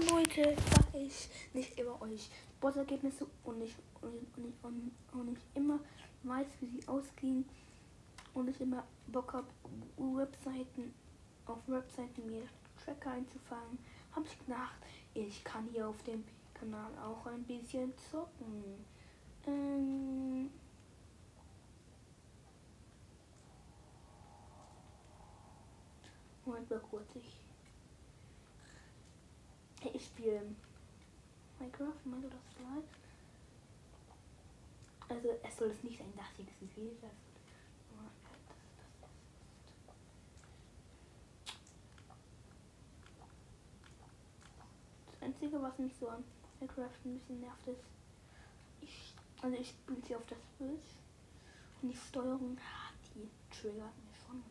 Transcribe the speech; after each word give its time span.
Leute, 0.00 0.54
da 0.70 0.98
ich 0.98 1.28
nicht 1.54 1.78
immer 1.78 2.00
euch 2.02 2.28
Sportergebnisse 2.58 3.26
und 3.44 3.58
nicht, 3.58 3.76
und, 4.02 4.12
und, 4.36 4.54
und, 4.62 4.92
und 5.12 5.26
nicht 5.30 5.46
immer 5.54 5.80
weiß, 6.22 6.46
wie 6.60 6.66
sie 6.66 6.88
ausgehen 6.88 7.44
und 8.34 8.48
ich 8.48 8.60
immer 8.60 8.84
Bock 9.06 9.32
habe, 9.32 9.46
Webseiten 9.96 10.92
auf 11.46 11.58
Webseiten 11.66 12.26
mir 12.26 12.42
Tracker 12.84 13.12
einzufangen, 13.12 13.78
habe 14.14 14.26
ich 14.26 14.38
gedacht, 14.38 14.76
ich 15.14 15.42
kann 15.44 15.68
hier 15.72 15.88
auf 15.88 16.02
dem 16.02 16.24
Kanal 16.54 16.90
auch 16.98 17.26
ein 17.26 17.42
bisschen 17.44 17.92
zocken. 18.10 18.84
Ähm 19.46 20.50
Moment 26.44 26.70
mal 26.70 26.80
kurz, 26.90 27.08
ich 27.16 27.35
ich 29.94 30.06
spiele 30.06 30.42
Minecraft, 31.58 32.04
Minecraft 32.04 32.50
Slide. 32.54 32.88
Also 35.08 35.28
es 35.42 35.56
soll 35.56 35.68
es 35.68 35.82
nicht 35.84 35.98
sein, 35.98 36.12
dass 36.16 36.26
ich 36.38 36.46
das 36.46 36.60
Video 36.60 36.90
das 37.00 37.10
Das 45.06 45.22
Einzige, 45.22 45.60
was 45.60 45.78
mich 45.78 45.94
so 45.98 46.08
an 46.08 46.22
Minecraft 46.60 46.90
ein 47.04 47.18
bisschen 47.18 47.40
nervt, 47.40 47.66
ist, 47.66 47.84
ich, 48.80 49.14
also 49.42 49.56
ich 49.56 49.68
spiele 49.68 50.00
sie 50.06 50.14
auf 50.16 50.26
das 50.26 50.38
Bild 50.58 50.80
und 51.82 51.88
die 51.88 51.96
Steuerung, 51.96 52.58
die 53.14 53.28
triggert 53.50 53.96
mich 54.06 54.18
schon. 54.24 54.42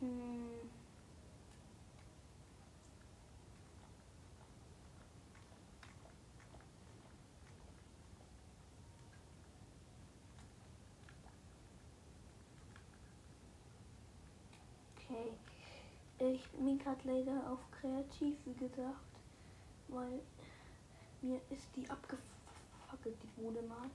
Hm. 0.00 0.70
Okay. 15.10 15.32
Ich 16.18 16.48
bin 16.50 16.78
gerade 16.78 17.00
leider 17.04 17.50
auf 17.50 17.58
kreativ, 17.80 18.36
gesagt, 18.58 19.00
weil 19.88 20.20
mir 21.22 21.40
ist 21.50 21.66
die 21.74 21.88
abgefackelt, 21.90 23.16
die 23.22 23.42
wurde 23.42 23.62
mal. 23.62 23.90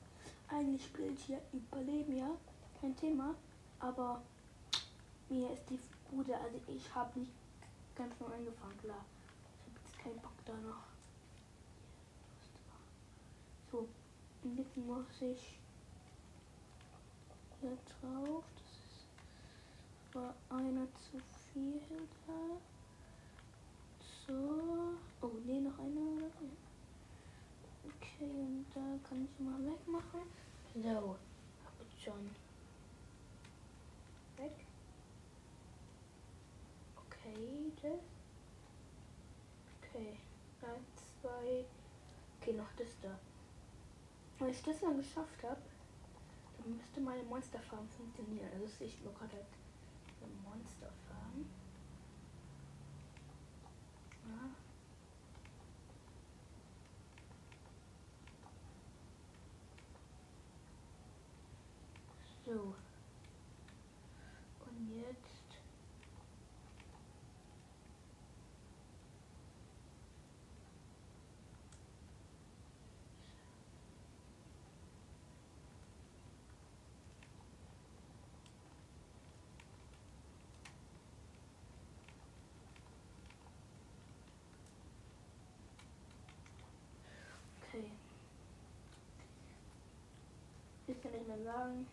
Eigentlich 0.49 0.83
spielt 0.83 1.17
hier 1.19 1.41
Überleben, 1.53 2.17
ja, 2.17 2.29
kein 2.81 2.95
Thema, 2.97 3.33
aber 3.79 4.21
mir 5.29 5.51
ist 5.51 5.69
die 5.69 5.79
Bude, 6.11 6.35
also 6.37 6.59
ich 6.67 6.93
habe 6.93 7.19
nicht 7.19 7.31
ganz 7.95 8.19
neu 8.19 8.27
angefangen, 8.27 8.77
klar. 8.79 9.05
Ich 9.59 9.71
habe 9.71 9.79
jetzt 9.85 9.99
keinen 9.99 10.19
Bock 10.19 10.45
da 10.45 10.53
noch. 10.53 10.83
So, 13.71 13.87
jetzt 14.57 14.77
muss 14.77 15.05
ich 15.21 15.59
hier 17.61 17.77
drauf. 18.01 18.43
Das 20.15 20.23
war 20.23 20.33
einer 20.57 20.87
zu 20.93 21.19
viel 21.51 21.81
da. 22.25 22.57
So. 24.25 24.93
Oh, 25.21 25.31
nee, 25.45 25.59
noch 25.59 25.77
einer. 25.77 26.31
Okay, 27.83 28.31
und 28.31 28.65
da 28.73 28.97
kann 29.09 29.25
ich 29.25 29.39
mal 29.43 29.59
wegmachen. 29.59 30.21
So, 30.73 31.17
hab 31.65 31.73
ich 31.85 32.03
schon. 32.03 32.29
Weg. 34.37 34.65
Okay, 36.95 37.73
Okay, 39.81 40.17
eins, 40.61 41.19
zwei. 41.19 41.65
Okay, 42.39 42.53
noch 42.53 42.71
das 42.77 42.87
da. 43.01 43.19
Wenn 44.39 44.49
ich 44.49 44.63
das 44.63 44.79
dann 44.79 44.95
geschafft 44.95 45.43
habe, 45.43 45.61
dann 46.57 46.77
müsste 46.77 47.01
meine 47.01 47.23
Monsterfarm 47.23 47.89
funktionieren. 47.89 48.49
Also 48.53 48.67
sehe 48.67 48.87
ich 48.87 49.01
nur 49.01 49.13
gerade 49.13 49.33
halt 49.33 49.64
eine 50.25 50.33
Monsterfarm. 50.43 51.45
Ja. 54.27 54.49
So. 62.45 62.75
Und 64.67 64.89
jetzt 64.89 65.45
Ich 90.87 90.95
kann 91.25 91.43
mehr 91.43 91.53
sagen. 91.53 91.87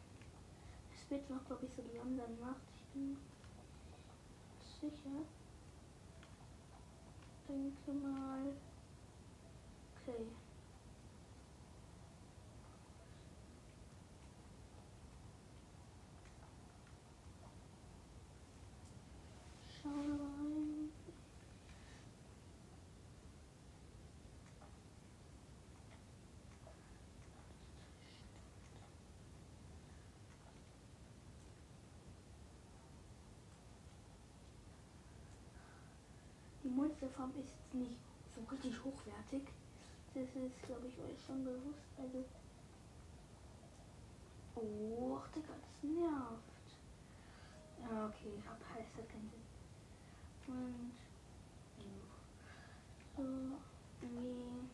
Es 0.94 1.10
wird 1.10 1.31
noch, 1.31 1.44
glaube 1.47 1.66
ich, 1.66 1.72
so 1.72 1.82
langsam 1.97 2.38
Nacht. 2.41 2.60
Ich 2.76 2.87
bin 2.93 3.16
sicher. 4.81 5.25
Denke 7.48 7.93
mal. 7.93 8.53
Okay. 10.03 10.26
Schauen 19.82 20.06
wir 20.06 20.14
mal. 20.14 20.53
Monsterfarm 37.02 37.32
ist 37.36 37.74
nicht 37.74 37.98
so 38.32 38.40
richtig 38.52 38.72
hochwertig. 38.84 39.42
Das 40.14 40.22
ist, 40.22 40.62
glaube 40.62 40.86
ich, 40.86 40.96
euch 40.98 41.24
schon 41.26 41.44
bewusst. 41.44 41.90
Also. 41.98 42.24
Oh, 44.54 45.18
Digga, 45.34 45.48
das 45.48 45.90
nervt. 45.90 46.68
Ja, 47.80 48.06
okay, 48.06 48.32
ich 48.38 48.46
hab 48.46 48.58
heiß, 48.72 48.86
hat 48.96 49.08
keinen 49.08 49.30
Sinn. 49.30 49.42
Und. 50.46 50.92
So, 53.16 53.22
irgendwie. 54.00 54.71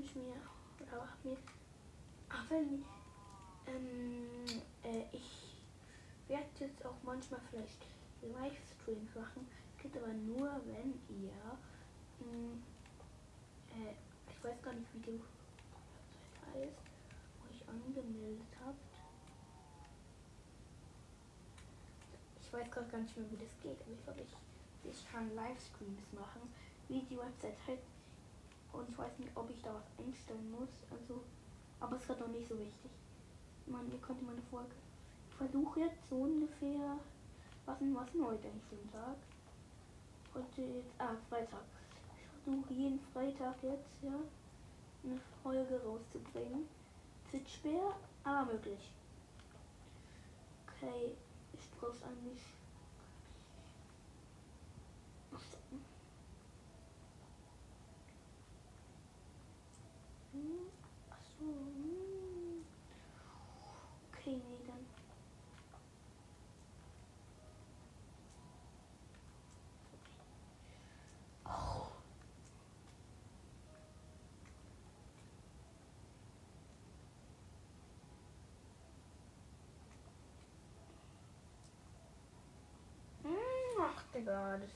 Wünsche 0.00 0.18
mir 0.18 0.36
oder 0.80 1.02
hab 1.02 1.24
mir 1.24 1.36
auch 2.30 2.50
wenn 2.50 2.84
ähm, 3.66 4.46
äh, 4.82 5.04
ich 5.12 5.60
werde 6.28 6.46
jetzt 6.58 6.84
auch 6.86 6.96
manchmal 7.02 7.40
vielleicht 7.50 7.84
Livestreams 8.22 9.14
machen. 9.14 9.46
Geht 9.82 9.96
aber 9.96 10.12
nur, 10.12 10.48
wenn 10.66 10.94
ihr 11.08 11.32
mh, 12.18 12.30
hm, 12.30 12.62
äh, 13.72 13.92
ich 14.30 14.44
weiß 14.44 14.62
gar 14.62 14.72
nicht, 14.72 14.88
wie 14.94 15.00
das 15.00 16.54
heißt, 16.54 16.78
euch 17.50 17.68
angemeldet 17.68 18.46
habt. 18.64 18.78
Ich 22.40 22.52
weiß 22.52 22.70
gerade 22.70 22.88
gar 22.88 23.00
nicht 23.00 23.16
mehr, 23.16 23.30
wie 23.30 23.44
das 23.44 23.60
geht, 23.62 23.80
aber 23.82 23.92
ich 23.92 24.04
glaube, 24.04 24.20
ich, 24.22 24.90
ich 24.90 25.12
kann 25.12 25.34
Livestreams 25.34 26.12
machen, 26.12 26.42
wie 26.88 27.02
die 27.02 27.18
Website 27.18 27.56
halt. 27.66 27.80
Und 28.72 28.88
ich 28.88 28.98
weiß 28.98 29.18
nicht, 29.18 29.30
ob 29.34 29.50
ich 29.50 29.60
da 29.62 29.74
was 29.74 30.04
einstellen 30.04 30.50
muss. 30.50 30.68
Also, 30.90 31.22
aber 31.80 31.96
es 31.96 32.02
ist 32.02 32.08
gerade 32.08 32.20
noch 32.20 32.28
nicht 32.28 32.48
so 32.48 32.58
wichtig. 32.58 32.90
Man, 33.66 33.90
ihr 33.92 33.98
könnt 33.98 34.24
meine 34.26 34.42
Folge. 34.50 34.74
Ich 35.28 35.34
versuche 35.36 35.80
jetzt 35.80 36.08
so 36.08 36.16
ungefähr. 36.16 36.98
Was 37.66 37.78
denn, 37.78 37.94
was 37.94 38.10
denn 38.12 38.24
heute 38.24 38.46
eigentlich 38.48 38.64
für 38.64 38.76
ein 38.76 38.90
Tag? 38.92 39.16
Heute 40.34 40.62
jetzt, 40.62 40.92
ah, 40.98 41.16
Freitag. 41.28 41.62
Ich 42.16 42.44
versuche 42.44 42.72
jeden 42.72 43.00
Freitag 43.12 43.62
jetzt, 43.62 44.02
ja, 44.02 44.18
eine 45.04 45.20
Folge 45.42 45.80
rauszubringen. 45.84 46.66
Es 47.26 47.32
wird 47.32 47.48
schwer, 47.48 47.96
aber 48.24 48.52
möglich. 48.52 48.90
Okay, 50.66 51.12
ich 51.52 51.70
brauche 51.78 52.04
eigentlich. 52.06 52.40
Hm, 60.32 60.70
Achso. 61.10 61.44
hm. 61.44 62.64
Okay, 64.12 64.36
nee, 64.36 64.60
dann. 64.66 64.86
Oh. 71.46 71.90
Hm, 83.24 83.84
Ach, 84.20 84.24
Digga, 84.24 84.58
das. 84.58 84.70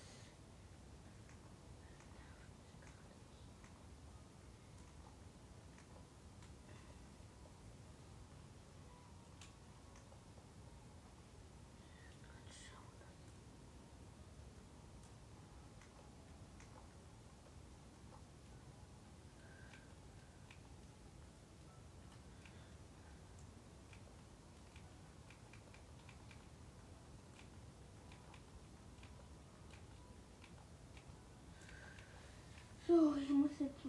So, 32.87 33.13
ich 33.25 33.31
muss 33.31 33.51
jetzt 33.59 33.81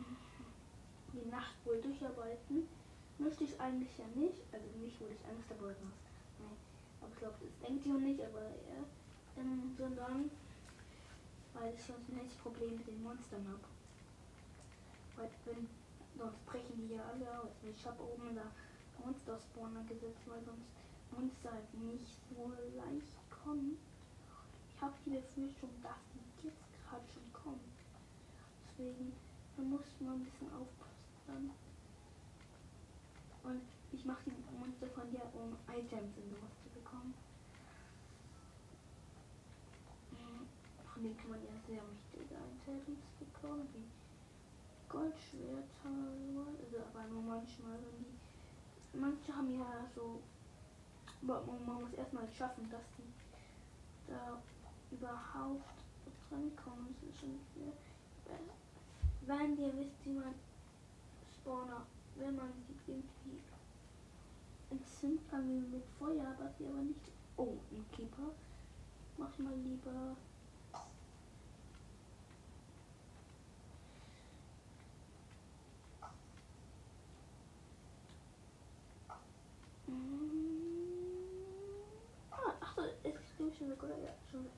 die 1.12 1.30
Nacht 1.30 1.56
wohl 1.66 1.82
durcharbeiten. 1.82 2.68
Möchte 3.18 3.44
ich 3.44 3.60
eigentlich 3.60 3.92
ja 3.98 4.08
nicht. 4.16 4.40
Also 4.52 4.66
nicht, 4.80 5.00
wo 5.00 5.06
ich 5.06 5.20
Angst 5.28 5.50
habe 5.50 5.64
oder 5.66 5.76
was. 5.76 6.00
Nein. 6.40 6.58
Aber 7.02 7.12
ich 7.12 7.20
glaube, 7.20 7.36
das 7.44 7.68
denkt 7.68 7.86
ihr 7.86 8.00
nicht, 8.00 8.22
aber 8.24 8.44
ja. 8.44 8.82
Ähm, 9.38 9.76
sondern 9.78 10.32
weil 11.54 11.74
ich 11.74 11.84
sonst 11.84 12.08
ein 12.10 12.20
echtes 12.20 12.40
Problem 12.40 12.76
mit 12.78 12.88
den 12.88 13.04
Monstern 13.04 13.46
habe. 13.48 13.68
Weil 15.16 15.30
wenn, 15.46 15.68
sonst 16.18 16.46
brechen 16.46 16.88
die 16.88 16.96
ja 16.96 17.04
alle 17.04 17.28
aus. 17.40 17.52
Ich 17.64 17.86
habe 17.86 18.04
oben 18.04 18.36
da 18.36 18.48
Monster-Spawner 19.04 19.84
gesetzt, 19.84 20.24
weil 20.28 20.44
sonst 20.44 20.72
Monster 21.12 21.52
halt 21.52 21.74
nicht 21.76 22.20
so 22.32 22.52
leicht 22.76 23.16
kommen. 23.44 23.78
Ich 24.76 24.82
habe 24.82 24.96
die 25.06 25.12
Befürchtung, 25.12 25.72
dass 25.84 26.00
die 26.16 26.48
jetzt 26.48 26.68
gerade 26.88 27.04
schon 27.12 27.28
kommen. 27.32 27.64
Deswegen 28.68 29.14
da 29.56 29.64
muss 29.64 29.86
man 30.00 30.14
ein 30.16 30.26
bisschen 30.26 30.52
aufpassen. 30.54 31.52
Und 33.44 33.62
ich 33.92 34.06
mache 34.06 34.24
die 34.26 34.58
Monster 34.58 34.88
von 34.88 35.10
dir, 35.12 35.22
um 35.34 35.56
Items 35.72 36.18
und 36.18 36.30
sowas 36.30 36.52
zu 36.64 36.70
bekommen. 36.74 37.14
Mhm. 40.12 40.48
Von 40.94 41.04
denen 41.04 41.18
kann 41.18 41.30
man 41.30 41.42
ja 41.44 41.54
sehr 41.68 41.82
wichtige 41.88 42.36
Items 42.36 43.00
bekommen, 43.20 43.68
wie 43.74 43.86
Goldschwerter, 44.90 45.96
also 46.62 46.78
aber 46.92 47.08
nur 47.08 47.22
manchmal, 47.22 47.78
wenn 47.80 48.04
die. 48.04 48.98
Manche 48.98 49.36
haben 49.36 49.54
ja 49.54 49.86
so. 49.94 50.22
Man 51.22 51.82
muss 51.82 51.94
erstmal 51.94 52.30
schaffen, 52.30 52.70
dass 52.70 52.84
die 52.98 53.12
da 54.08 54.42
überhaupt 54.92 55.84
drankommen. 56.30 56.96
Das 57.02 57.10
ist 57.10 57.20
schon 57.20 57.40
sehr 57.56 57.74
wenn 59.28 59.58
ihr 59.58 59.76
wisst, 59.78 60.06
wie 60.06 60.12
man 60.12 60.36
Spawner, 61.34 61.86
wenn 62.16 62.36
man 62.36 62.52
sie 62.68 62.92
irgendwie 62.92 63.42
entzünden 64.70 65.28
kann 65.30 65.48
wie 65.50 65.76
mit 65.76 65.84
Feuer, 66.00 66.36
was 66.40 66.58
sie 66.58 66.68
aber 66.68 66.82
nicht. 66.82 67.12
Oh, 67.38 67.58
ein 67.72 67.86
Keeper. 67.92 68.32
Mach 69.18 69.32
ich 69.32 69.40
mal 69.40 69.54
lieber. 69.56 70.16
Mm. 79.88 79.92
Ah, 82.32 82.54
ach 82.60 82.76
so, 82.76 82.82
ist 82.82 83.16
es 83.40 83.58
schon 83.58 83.70
weg, 83.70 83.84
oder? 83.84 83.98
Ja, 84.00 84.14
schon 84.30 84.44
weg. 84.46 84.52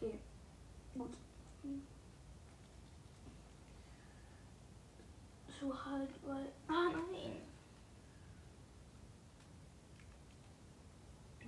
Okay, 0.00 0.18
gut. 0.94 1.16
Hm. 1.62 1.82
So 5.64 5.84
halt, 5.84 6.10
weil. 6.26 6.52
Ah 6.68 6.90
nein! 6.92 7.40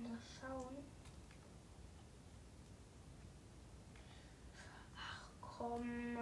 Mal 0.03 0.17
schauen. 0.39 0.77
Ach 4.95 5.29
komm. 5.41 6.17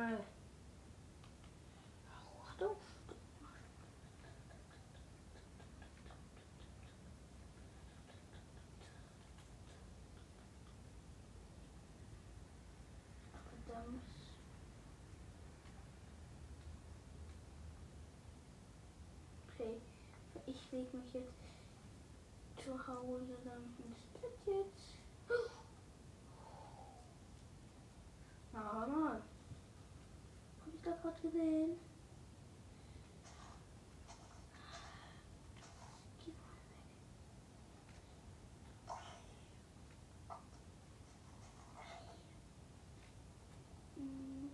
Achtung. 2.46 2.76
Verdammt. 13.66 14.02
Okay, 19.58 19.76
ich 20.48 20.65
lege 20.76 20.98
mich 20.98 21.14
jetzt 21.14 22.66
zu 22.66 22.88
Hause 22.88 23.38
dann 23.46 23.64
ins 23.86 24.04
Bett 24.20 24.40
jetzt. 24.46 24.98
Na, 28.52 28.74
hör 28.74 28.88
mal. 28.88 29.22
Hab 30.60 30.74
ich 30.74 30.82
da 30.82 30.92
gerade 30.92 31.22
gesehen? 31.22 31.80
Geh 36.26 36.32
mal 36.32 36.56
weg. 36.58 36.78
Hm, 43.96 44.50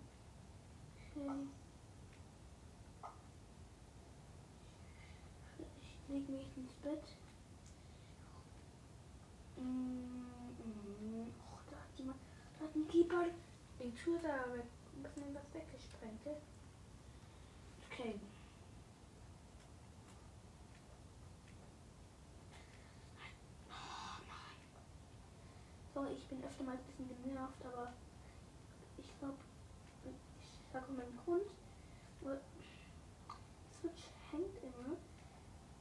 Okay. 1.18 1.48
Ich 6.08 6.10
lege 6.10 6.32
mich 6.32 6.51
ins 6.62 6.74
Bett. 6.84 7.04
Oh, 9.58 9.62
da 11.70 11.78
hat 11.78 11.98
jemand, 11.98 12.20
da 12.58 12.66
hat 12.66 12.76
ein 12.76 12.88
Keeper 12.88 13.26
den 13.80 13.96
Schuh 13.98 14.18
da 14.22 14.54
weg, 14.54 14.66
ein 14.96 15.04
bisschen 15.04 15.34
was 15.34 15.54
weggesprengt. 15.54 16.22
Okay. 17.92 18.20
Oh. 23.70 24.22
Sorry, 25.94 26.14
ich 26.14 26.28
bin 26.28 26.44
öfter 26.44 26.64
mal 26.64 26.74
ein 26.74 26.84
bisschen 26.86 27.10
genervt, 27.24 27.66
aber 27.66 27.94
ich 28.98 29.20
glaube, 29.20 29.38
ich 30.06 30.72
sage 30.72 30.92
meinen 30.94 31.18
Grund. 31.26 31.48
weil 32.22 32.40
Switch 33.80 34.04
hängt 34.32 34.58
immer. 34.64 34.96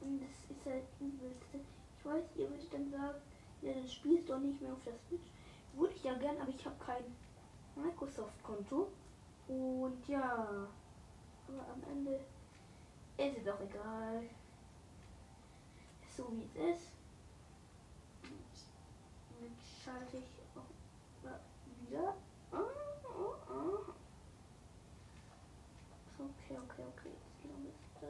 Und 0.01 0.19
das 0.19 0.29
ist 0.49 0.65
halt 0.65 0.83
übelste. 0.99 1.59
Ich 2.01 2.09
weiß, 2.09 2.23
ihr 2.35 2.49
würdet 2.49 2.73
dann 2.73 2.89
sagen, 2.89 3.21
ja, 3.61 3.73
dann 3.73 3.87
spielst 3.87 4.27
du 4.27 4.33
auch 4.33 4.39
nicht 4.39 4.59
mehr 4.59 4.73
auf 4.73 4.83
der 4.83 4.97
Switch. 5.07 5.29
Würde 5.73 5.93
ich 5.93 6.03
ja 6.03 6.15
gern, 6.15 6.41
aber 6.41 6.49
ich 6.49 6.65
habe 6.65 6.75
kein 6.83 7.03
Microsoft-Konto. 7.75 8.87
Und 9.47 10.07
ja, 10.07 10.67
aber 11.47 11.65
am 11.73 11.83
Ende 11.91 12.19
ist 13.17 13.37
es 13.37 13.45
doch 13.45 13.61
egal. 13.61 14.23
So 16.17 16.27
wie 16.31 16.43
es 16.59 16.75
ist. 16.75 16.87
Jetzt 19.41 19.83
schalte 19.83 20.17
ich 20.17 20.23
auch 20.55 20.65
wieder 21.87 22.15
an. 22.51 22.65
okay, 26.19 26.83
okay. 26.87 27.11
Jetzt 27.13 27.45
noch 27.45 27.59
bis 27.59 27.81
da. 27.99 28.07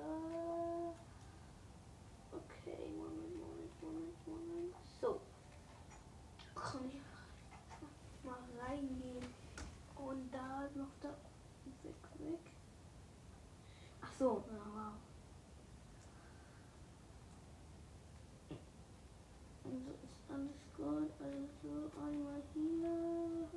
Okay, 2.32 2.78
Moment, 2.96 3.36
Moment, 3.36 3.82
Moment, 3.82 4.28
Moment. 4.28 4.76
So. 5.00 5.20
Kann 6.56 6.86
ich 6.88 7.02
mal 8.24 8.40
reingehen. 8.62 9.26
Und 9.96 10.32
da 10.32 10.70
noch 10.76 10.94
da. 11.02 11.10
Weg, 11.84 11.96
weg. 12.20 12.40
Ach 14.02 14.11
so, 14.22 14.44
ja, 14.52 14.62
wow. 14.76 14.94
Also 19.66 19.92
ist 20.04 20.22
alles 20.30 20.62
gut. 20.78 21.12
Also 21.20 21.92
einmal 22.00 22.42
hier. 22.54 23.50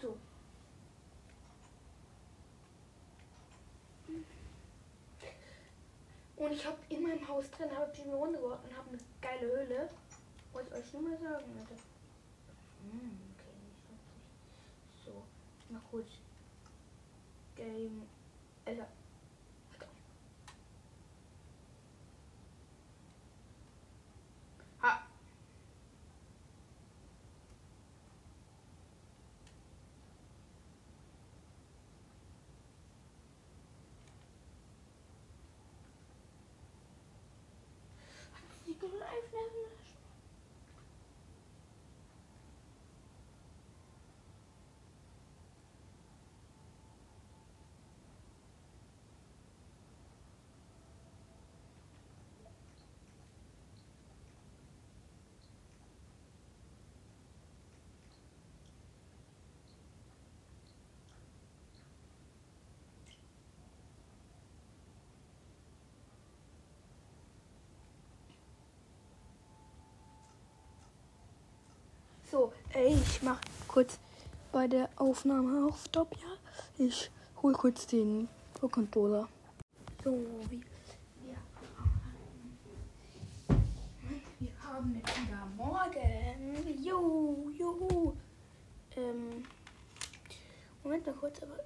So. 0.00 0.16
Und 6.36 6.52
ich 6.52 6.66
habe 6.66 6.76
in 6.88 7.02
meinem 7.02 7.28
Haus 7.28 7.48
drin, 7.52 7.68
habe 7.76 7.92
ich 7.92 8.00
Runde 8.12 8.38
gebaut 8.40 8.58
und 8.64 8.76
habe 8.76 8.88
eine 8.88 8.98
geile 9.20 9.46
Höhle. 9.46 9.88
Ich 10.68 10.74
euch 10.74 10.92
nur 10.92 11.02
mal 11.02 11.16
sagen, 11.18 11.44
Leute. 11.56 11.80
Hm, 12.82 13.18
okay, 13.32 13.54
nicht 13.64 13.88
wirklich. 13.88 15.02
So, 15.02 15.24
mal 15.72 15.80
kurz. 15.90 16.08
Game. 17.56 18.02
Alter. 18.66 18.86
Ha. 24.82 25.06
Die 38.66 38.72
live 38.72 39.32
nehmen. 39.32 39.87
So, 72.30 72.52
ey, 72.74 72.94
ich 72.94 73.22
mach 73.22 73.40
kurz 73.66 73.98
bei 74.52 74.66
der 74.66 74.90
Aufnahme 74.96 75.64
auf 75.66 75.82
Stopp, 75.86 76.14
ja. 76.20 76.84
Ich 76.86 77.10
hol 77.42 77.54
kurz 77.54 77.86
den 77.86 78.28
Pro 78.52 78.68
Controller. 78.68 79.26
So, 80.04 80.10
wir, 80.50 80.60
wir, 84.40 84.50
haben 84.62 84.94
jetzt 84.96 85.22
wieder 85.22 85.46
morgen. 85.56 86.84
Jo, 86.84 87.50
juhu. 87.56 88.12
Ähm, 88.94 89.46
Moment 90.84 91.06
mal 91.06 91.14
kurz, 91.14 91.42
aber. 91.42 91.58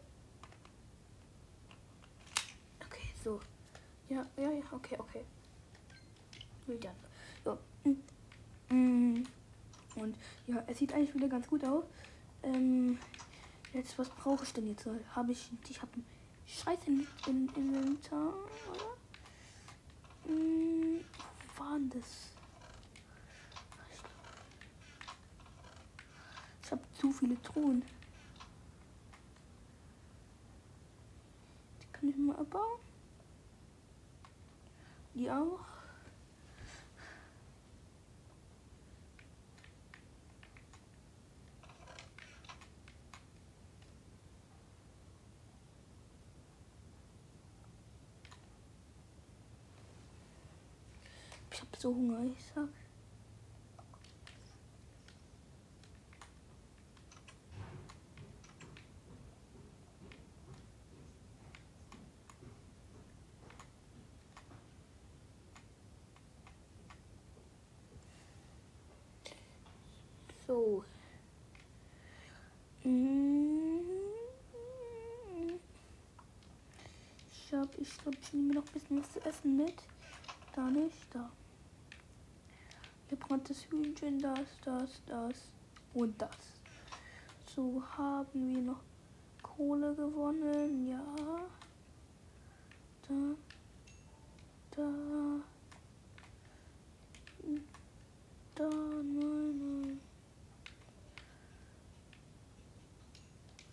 Okay, 2.87 3.09
so. 3.25 3.41
Ja, 4.09 4.25
ja, 4.37 4.51
ja, 4.53 4.63
okay, 4.71 4.97
okay. 4.97 5.25
Wieder. 6.69 6.95
So. 7.45 7.59
Mm. 7.83 7.97
Mm. 8.73 9.27
Und 9.95 10.17
ja, 10.47 10.63
es 10.67 10.79
sieht 10.79 10.93
eigentlich 10.93 11.15
wieder 11.15 11.29
ganz 11.29 11.47
gut 11.47 11.65
aus. 11.65 11.85
Ähm, 12.43 12.99
jetzt, 13.73 13.99
was 13.99 14.09
brauche 14.09 14.45
ich 14.45 14.53
denn 14.53 14.67
jetzt? 14.69 14.87
Habe 15.15 15.33
ich, 15.33 15.51
ich 15.69 15.81
habe 15.81 15.93
Scheiße 16.47 16.87
in, 16.87 17.07
in, 17.27 17.49
in 17.57 17.75
Inventar, 17.75 18.35
oder? 18.71 18.97
Hm, 20.27 21.01
wo 21.57 21.65
war 21.65 21.79
denn 21.79 21.91
das? 21.91 22.31
Ich 26.65 26.71
habe 26.71 26.83
zu 26.99 27.13
viele 27.13 27.41
Truhen. 27.43 27.83
Die 31.83 31.87
kann 31.93 32.09
ich 32.09 32.17
mal 32.17 32.37
abbauen. 32.37 32.81
Die 35.15 35.31
auch. 35.31 35.61
So 51.83 51.93
Hunger, 51.93 52.21
ich 52.25 52.45
sag. 52.55 52.69
So. 70.47 70.85
Ich 77.33 77.53
hab, 77.53 77.77
ich 77.79 77.99
glaube, 77.99 78.19
ich 78.21 78.33
nehme 78.33 78.55
noch 78.55 78.65
ein 78.65 78.73
bisschen 78.73 79.01
was 79.01 79.13
zu 79.13 79.25
essen 79.25 79.57
mit. 79.57 79.75
Da 80.55 80.71
nicht, 80.71 81.13
da. 81.13 81.29
Gebranntes 83.33 83.67
Hühnchen, 83.71 84.21
das, 84.21 84.47
das, 84.63 85.01
das 85.07 85.49
und 85.95 86.21
das. 86.21 86.37
So 87.57 87.83
haben 87.97 88.51
wir 88.51 88.61
noch 88.61 88.83
Kohle 89.43 89.95
gewonnen, 89.95 90.87
ja. 90.87 91.03
Da, 93.09 93.15
da, 94.77 94.91
da, 98.55 98.69
nein, 98.69 99.59
nein. 99.59 100.01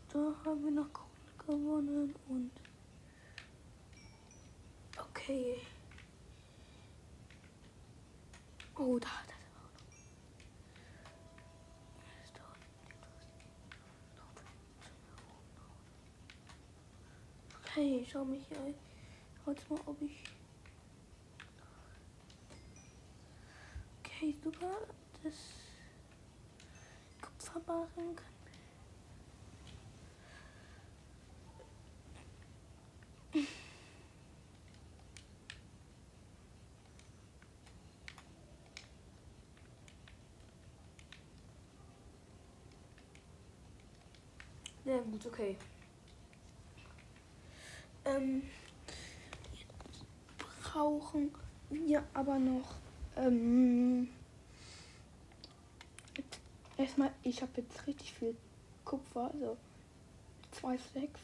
Da 0.07 0.33
haben 0.45 0.63
wir 0.63 0.71
noch 0.71 0.93
Kohle 0.93 1.57
gewonnen 1.57 2.15
und 2.29 2.51
okay. 4.97 5.57
Oh, 8.77 8.97
da, 8.97 9.09
da. 9.27 9.38
Ich 17.81 18.11
schau 18.11 18.25
mich 18.25 18.45
hier 18.49 18.57
heute 19.45 19.61
mal, 19.69 19.79
ob 19.85 20.01
ich. 20.01 20.21
Okay, 24.03 24.35
sogar 24.43 24.79
das 25.23 25.33
Kupfer 27.21 27.61
machen 27.65 28.17
kann. 28.17 28.25
Sehr 44.83 44.99
gut, 44.99 45.25
okay. 45.27 45.55
Ähm, 48.19 48.43
brauchen 50.61 51.31
wir 51.69 52.03
aber 52.13 52.37
noch. 52.37 52.75
Ähm, 53.15 54.09
erstmal, 56.77 57.11
ich 57.23 57.41
habe 57.41 57.51
jetzt 57.57 57.87
richtig 57.87 58.13
viel 58.13 58.35
Kupfer, 58.83 59.31
also 59.33 59.57
zwei 60.51 60.77
Stacks. 60.77 61.21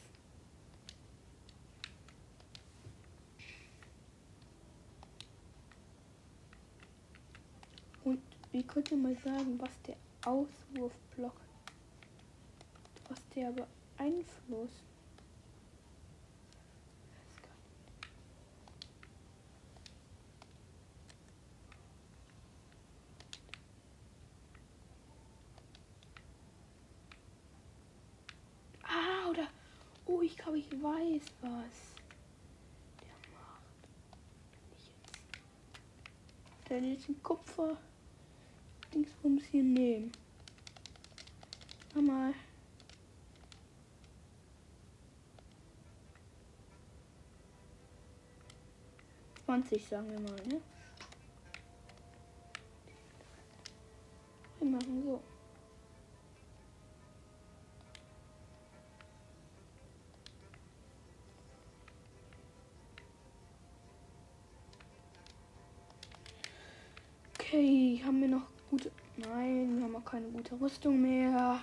Und 8.04 8.22
Wie 8.52 8.64
könnt 8.64 8.90
ihr 8.92 8.98
mal 8.98 9.18
sagen, 9.18 9.60
was 9.60 9.72
der 9.86 9.96
Auswurfblock, 10.24 11.36
was 13.10 13.18
der 13.36 13.52
beeinflusst? 13.52 14.84
Ah, 28.84 29.30
oder. 29.30 29.48
Oh, 30.06 30.22
ich 30.22 30.38
glaube, 30.56 30.60
ich 30.60 30.84
weiß 30.84 31.22
was. 31.42 31.76
Der 33.02 33.16
macht. 33.34 33.62
Ich 34.78 34.88
jetzt. 34.88 36.70
Der 36.70 36.80
jetzt 36.80 37.08
den 37.08 37.22
Kupfer. 37.22 37.78
Dingsbums 38.94 39.44
hier 39.46 39.64
nehmen. 39.64 40.12
Mal. 41.96 42.34
Zwanzig 49.46 49.88
sagen 49.88 50.10
wir 50.12 50.20
mal, 50.20 50.48
ne? 50.48 50.62
Wir 54.60 54.68
machen 54.68 55.04
so. 55.04 55.35
Keine 70.06 70.28
gute 70.28 70.60
Rüstung 70.60 71.02
mehr. 71.02 71.60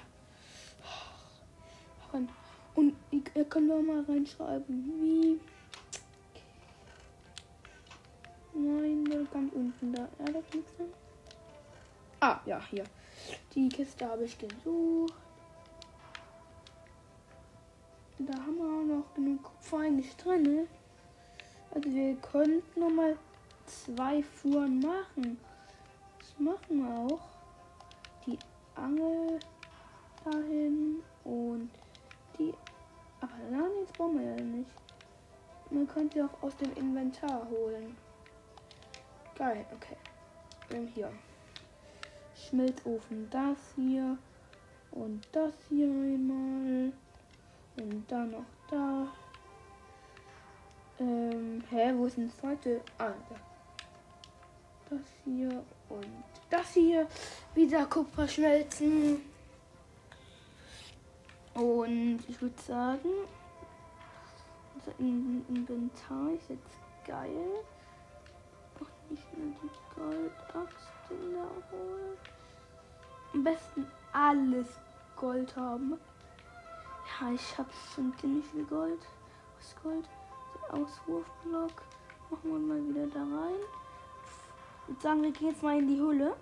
Und 2.75 2.97
ihr 3.11 3.45
könnt 3.45 3.71
doch 3.71 3.83
mal 3.83 4.03
reinschreiben, 4.03 4.85
wie. 5.01 5.41
Nein, 8.55 9.29
ganz 9.33 9.53
unten 9.53 9.93
da. 9.93 10.03
Ja, 10.19 10.25
da 10.27 10.33
nichts 10.55 10.77
drin. 10.77 10.93
Ah, 12.21 12.41
ja, 12.47 12.61
hier. 12.71 12.85
Die 13.55 13.69
Kiste 13.69 14.09
habe 14.09 14.25
ich 14.25 14.39
gesucht. 14.39 15.15
Da 18.19 18.35
haben 18.35 18.57
wir 18.57 18.65
auch 18.65 18.99
noch 18.99 19.15
genug 19.15 19.43
Kupfer 19.43 19.79
eigentlich 19.79 20.15
drin. 20.17 20.43
Ne? 20.43 20.67
Also 21.73 21.91
wir 21.91 22.15
könnten 22.17 22.81
noch 22.81 22.91
mal 22.91 23.17
zwei 23.67 24.23
Fuhren 24.23 24.81
machen. 24.81 25.39
Das 26.19 26.39
machen 26.39 26.79
wir 26.79 26.99
auch. 26.99 27.32
Angel 28.75 29.39
dahin 30.25 31.03
und 31.25 31.71
die. 32.39 32.55
Aber 33.21 33.33
jetzt 33.81 33.93
brauchen 33.95 34.19
wir 34.19 34.37
ja 34.37 34.43
nicht. 34.43 34.71
Man 35.71 35.87
könnte 35.87 36.25
auch 36.25 36.43
aus 36.43 36.57
dem 36.57 36.73
Inventar 36.75 37.47
holen. 37.49 37.97
Geil, 39.37 39.65
okay. 39.75 39.97
Und 40.77 40.89
hier. 40.89 41.11
Schmelzofen, 42.35 43.29
das 43.31 43.59
hier. 43.75 44.19
Und 44.91 45.27
das 45.33 45.53
hier 45.69 45.87
einmal. 45.87 46.93
Und 47.77 48.05
dann 48.09 48.31
noch 48.33 48.45
da. 48.71 49.09
Ähm, 50.99 51.63
hä, 51.71 51.93
wo 51.97 52.07
ist 52.07 52.17
denn 52.19 52.29
das 52.29 52.37
zweite? 52.37 52.83
Ah, 52.99 53.13
da. 53.31 53.52
Das 54.93 55.01
hier 55.25 55.65
und 55.89 56.07
das 56.51 56.75
hier. 56.75 57.07
Wieder 57.55 57.87
Kupfer 57.87 58.29
schmelzen. 58.29 59.23
Und 61.55 62.21
ich 62.29 62.43
würde 62.43 62.61
sagen, 62.61 63.09
unser 64.75 64.99
Inventar 64.99 66.31
ist 66.35 66.51
jetzt 66.51 66.77
geil. 67.07 67.65
Noch 68.79 68.89
nicht 69.09 69.39
mehr 69.39 69.57
die 69.63 69.99
Goldaxt 69.99 70.77
da 71.09 71.47
holen. 71.71 72.19
Am 73.33 73.45
besten 73.45 73.87
alles 74.13 74.67
Gold 75.17 75.57
haben. 75.57 75.99
Ja, 77.19 77.33
ich 77.33 77.57
habe 77.57 77.71
schon 77.95 78.13
ziemlich 78.19 78.45
viel 78.45 78.65
Gold. 78.65 79.01
Was 79.57 79.83
Gold? 79.83 80.07
Der 80.55 80.75
Auswurfblock. 80.75 81.83
Machen 82.29 82.51
wir 82.51 82.59
mal 82.59 82.89
wieder 82.89 83.07
da 83.07 83.21
rein. 83.21 83.82
Würde 84.87 85.01
sagen, 85.01 85.23
wir 85.23 85.33
gehen 85.33 85.49
jetzt 85.49 85.63
mal 85.63 85.79
in 85.79 85.89
die 85.89 85.97
Höhle. 85.97 86.37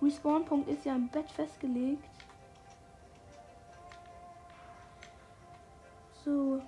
Respawn-Punkt 0.00 0.68
ist 0.68 0.84
ja 0.84 0.96
im 0.96 1.08
Bett 1.08 1.30
festgelegt. 1.30 2.04
So, 6.24 6.60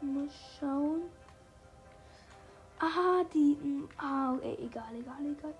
mal 0.00 0.28
schauen. 0.58 1.02
Aha, 2.78 3.24
die. 3.32 3.86
Ah, 3.98 4.36
ey, 4.42 4.56
egal, 4.64 4.94
egal, 4.94 5.26
egal. 5.26 5.54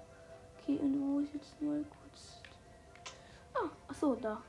Okay, 0.58 0.78
und 0.78 1.00
wo 1.00 1.20
ist 1.20 1.34
jetzt 1.34 1.60
mal 1.60 1.84
kurz. 1.84 2.40
Ah, 3.54 3.68
ach 3.88 3.94
so, 3.94 4.14
da. 4.14 4.42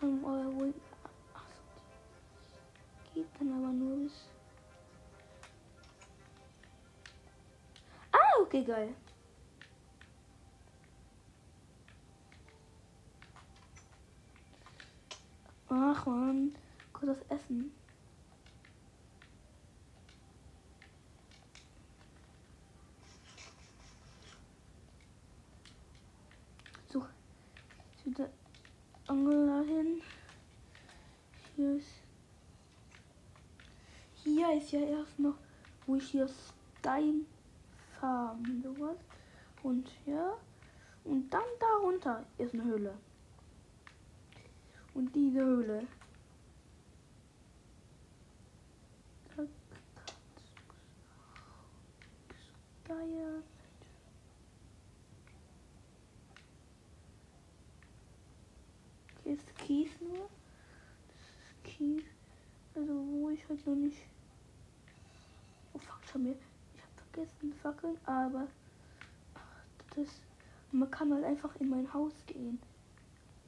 Um, 0.00 0.22
wo, 0.22 0.72
ach 1.34 1.44
so, 1.50 3.14
geht 3.14 3.26
dann 3.38 3.52
aber 3.52 3.72
nur 3.72 3.96
bis. 3.98 4.28
Ah, 8.12 8.42
okay, 8.42 8.62
geil. 8.64 8.94
Ach 15.72 16.04
man, 16.04 16.52
kurz 16.92 17.16
das 17.16 17.38
Essen. 17.38 17.70
So, 26.88 27.06
ich 27.96 28.06
wieder 28.06 28.28
Angel 29.06 29.46
dahin. 29.46 30.02
Hier 31.54 31.76
ist. 31.76 31.86
Hier 34.24 34.52
ist 34.56 34.72
ja 34.72 34.80
erst 34.80 35.20
noch, 35.20 35.36
wo 35.86 35.94
ich 35.94 36.08
hier 36.10 36.28
Stein 36.80 37.26
sowas. 38.00 38.96
Und 39.62 39.88
ja. 40.04 40.36
Und 41.04 41.30
dann 41.30 41.42
darunter 41.60 42.24
ist 42.38 42.54
eine 42.54 42.64
Höhle. 42.64 42.98
Und 44.94 45.14
diese 45.14 45.40
Höhle. 45.40 45.86
Okay, 49.32 49.48
ist 59.24 59.56
Kies 59.58 59.88
nur. 60.00 60.28
Das 61.08 61.16
ist 61.16 61.64
Kies. 61.64 62.02
Also 62.74 62.92
wo 62.92 63.30
ich 63.30 63.48
halt 63.48 63.64
noch 63.66 63.76
nicht. 63.76 63.98
Oh 65.72 65.78
fuck, 65.78 66.00
schau 66.10 66.18
mir. 66.18 66.36
Ich 66.74 66.82
hab 66.82 67.12
vergessen 67.12 67.52
Fackeln, 67.62 67.96
aber 68.04 68.48
das 69.94 70.08
man 70.72 70.90
kann 70.90 71.12
halt 71.12 71.24
einfach 71.24 71.54
in 71.56 71.68
mein 71.68 71.92
Haus 71.92 72.12
gehen. 72.26 72.60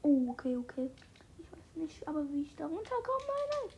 Oh, 0.02 0.30
okay, 0.30 0.56
okay 0.56 0.90
nicht, 1.76 2.06
aber 2.06 2.24
wie 2.30 2.42
ich 2.42 2.54
da 2.56 2.66
runterkomme, 2.66 3.24
meine. 3.26 3.72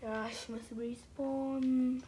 Ja, 0.00 0.28
ich 0.28 0.48
muss 0.48 0.60
respawnen. 0.78 2.02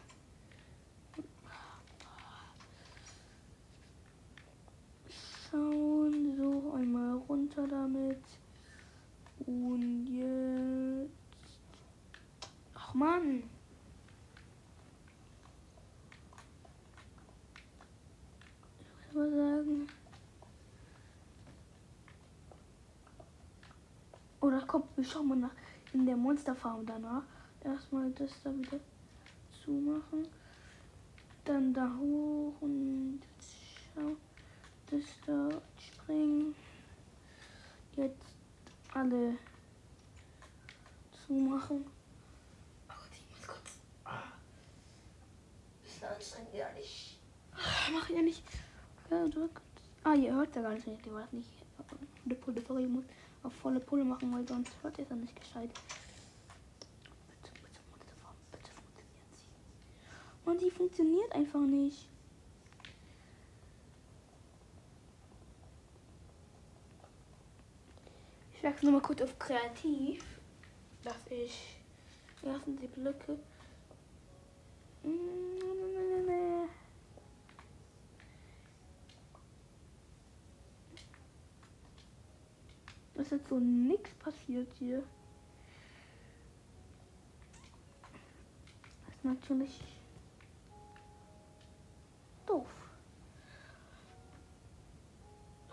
Schauen, 5.49 6.37
so 6.37 6.73
einmal 6.73 7.17
runter 7.27 7.67
damit. 7.67 8.23
Und 9.45 10.07
jetzt. 10.07 11.11
Ach 12.73 12.93
man. 12.93 13.43
Ich 19.09 19.13
würde 19.13 19.35
sagen. 19.35 19.87
Oder 24.51 24.65
komm, 24.67 24.83
wir 24.97 25.05
schauen 25.05 25.29
mal 25.29 25.37
nach 25.37 25.51
in 25.93 26.05
der 26.05 26.17
Monsterfarm 26.17 26.85
danach. 26.85 27.23
Erstmal 27.63 28.11
das 28.11 28.31
da 28.43 28.53
wieder 28.53 28.81
zumachen. 29.63 30.27
Dann 31.45 31.73
da 31.73 31.89
hoch 31.97 32.53
und 32.59 33.21
schau. 33.95 34.17
Das 34.87 35.03
da 35.25 35.49
springen. 35.77 36.53
Jetzt 37.95 38.25
alle 38.93 39.37
zumachen. 41.25 41.85
Gott, 42.89 42.97
ich 43.13 43.23
muss 43.29 43.47
kurz. 43.47 43.77
Ah. 44.03 44.33
Bisschen 45.81 46.09
anstrengend, 46.09 46.53
ehrlich. 46.55 47.17
Mach 47.93 48.09
ja 48.09 48.21
nicht. 48.21 48.43
Ja. 49.09 49.25
Ah, 50.03 50.13
ihr 50.13 50.33
hört 50.33 50.53
ja 50.57 50.61
gar 50.61 50.73
nicht, 50.73 50.87
ihr 50.87 51.13
war 51.13 51.27
nicht. 51.31 51.49
Die 52.25 52.61
sorry, 52.67 52.83
ich 52.83 52.89
muss 52.89 53.05
auf 53.43 53.53
volle 53.53 53.79
Pulle 53.79 54.03
machen, 54.03 54.33
weil 54.33 54.47
sonst 54.47 54.71
hört 54.81 54.97
ihr 54.97 55.03
es 55.03 55.09
ja 55.09 55.15
nicht 55.15 55.35
gescheit. 55.35 55.69
Bitte, 57.27 57.51
bitte, 57.53 57.79
bitte, 58.51 58.71
funktioniert 58.71 59.35
sie. 59.35 60.49
Und 60.49 60.59
sie 60.59 60.71
funktioniert 60.71 61.31
einfach 61.33 61.61
nicht. 61.61 62.07
Ich 68.53 68.63
wechsle 68.63 68.91
nochmal 68.91 69.01
kurz 69.01 69.21
auf 69.23 69.39
kreativ, 69.39 70.23
dass 71.01 71.25
ich 71.31 71.77
lassen 72.43 72.77
die 72.77 72.87
Blöcke. 72.87 73.39
Es 75.03 75.09
ist 83.29 83.49
so 83.49 83.59
nichts 83.59 84.09
passiert 84.15 84.71
hier. 84.79 85.03
Das 89.05 89.15
ist 89.15 89.25
natürlich 89.25 89.81
doof. 92.45 92.67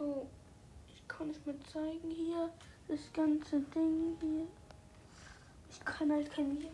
Oh, 0.00 0.26
ich 0.88 1.06
kann 1.06 1.28
nicht 1.28 1.46
mehr 1.46 1.60
zeigen 1.72 2.10
hier. 2.10 2.50
Das 2.88 3.00
ganze 3.12 3.60
Ding 3.60 4.16
hier. 4.20 4.46
Ich 5.70 5.84
kann 5.84 6.10
halt 6.10 6.32
kein 6.32 6.50
Video. 6.50 6.70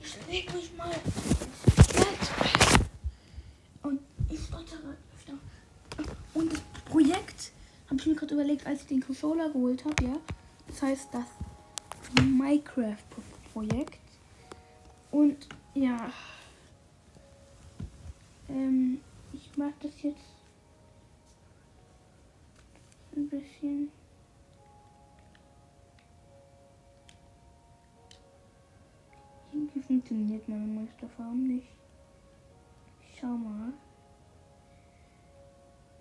Ich 0.00 0.26
leg 0.28 0.54
mich 0.54 0.72
mal 0.76 0.90
ins 0.92 1.86
Bett. 1.92 2.30
Und 3.82 4.00
ich 4.30 4.40
stottere 4.40 4.96
öfter. 5.14 5.32
Und 6.34 6.52
das 6.52 6.60
Projekt 6.84 7.52
habe 7.86 7.96
ich 8.00 8.06
mir 8.06 8.14
gerade 8.14 8.23
überlegt, 8.34 8.66
als 8.66 8.82
ich 8.82 8.88
den 8.88 9.00
Controller 9.00 9.48
geholt 9.48 9.84
habe, 9.84 10.04
ja. 10.04 10.16
Das 10.66 10.82
heißt 10.82 11.08
das 11.12 11.26
Minecraft-Projekt. 12.22 13.98
Und 15.10 15.48
ja. 15.74 16.10
Ähm, 18.48 19.00
ich 19.32 19.56
mache 19.56 19.74
das 19.80 20.02
jetzt 20.02 20.18
ein 23.16 23.28
bisschen. 23.28 23.90
Irgendwie 29.52 29.80
funktioniert 29.80 30.48
meine 30.48 30.66
Meisterfarm 30.66 31.44
nicht. 31.44 31.68
Ich 33.00 33.20
schau 33.20 33.28
mal. 33.28 33.72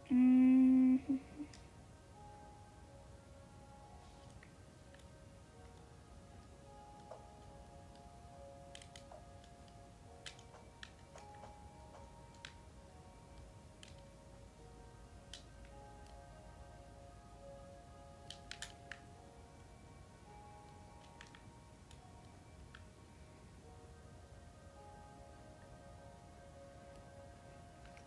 Mhm. 0.09 0.99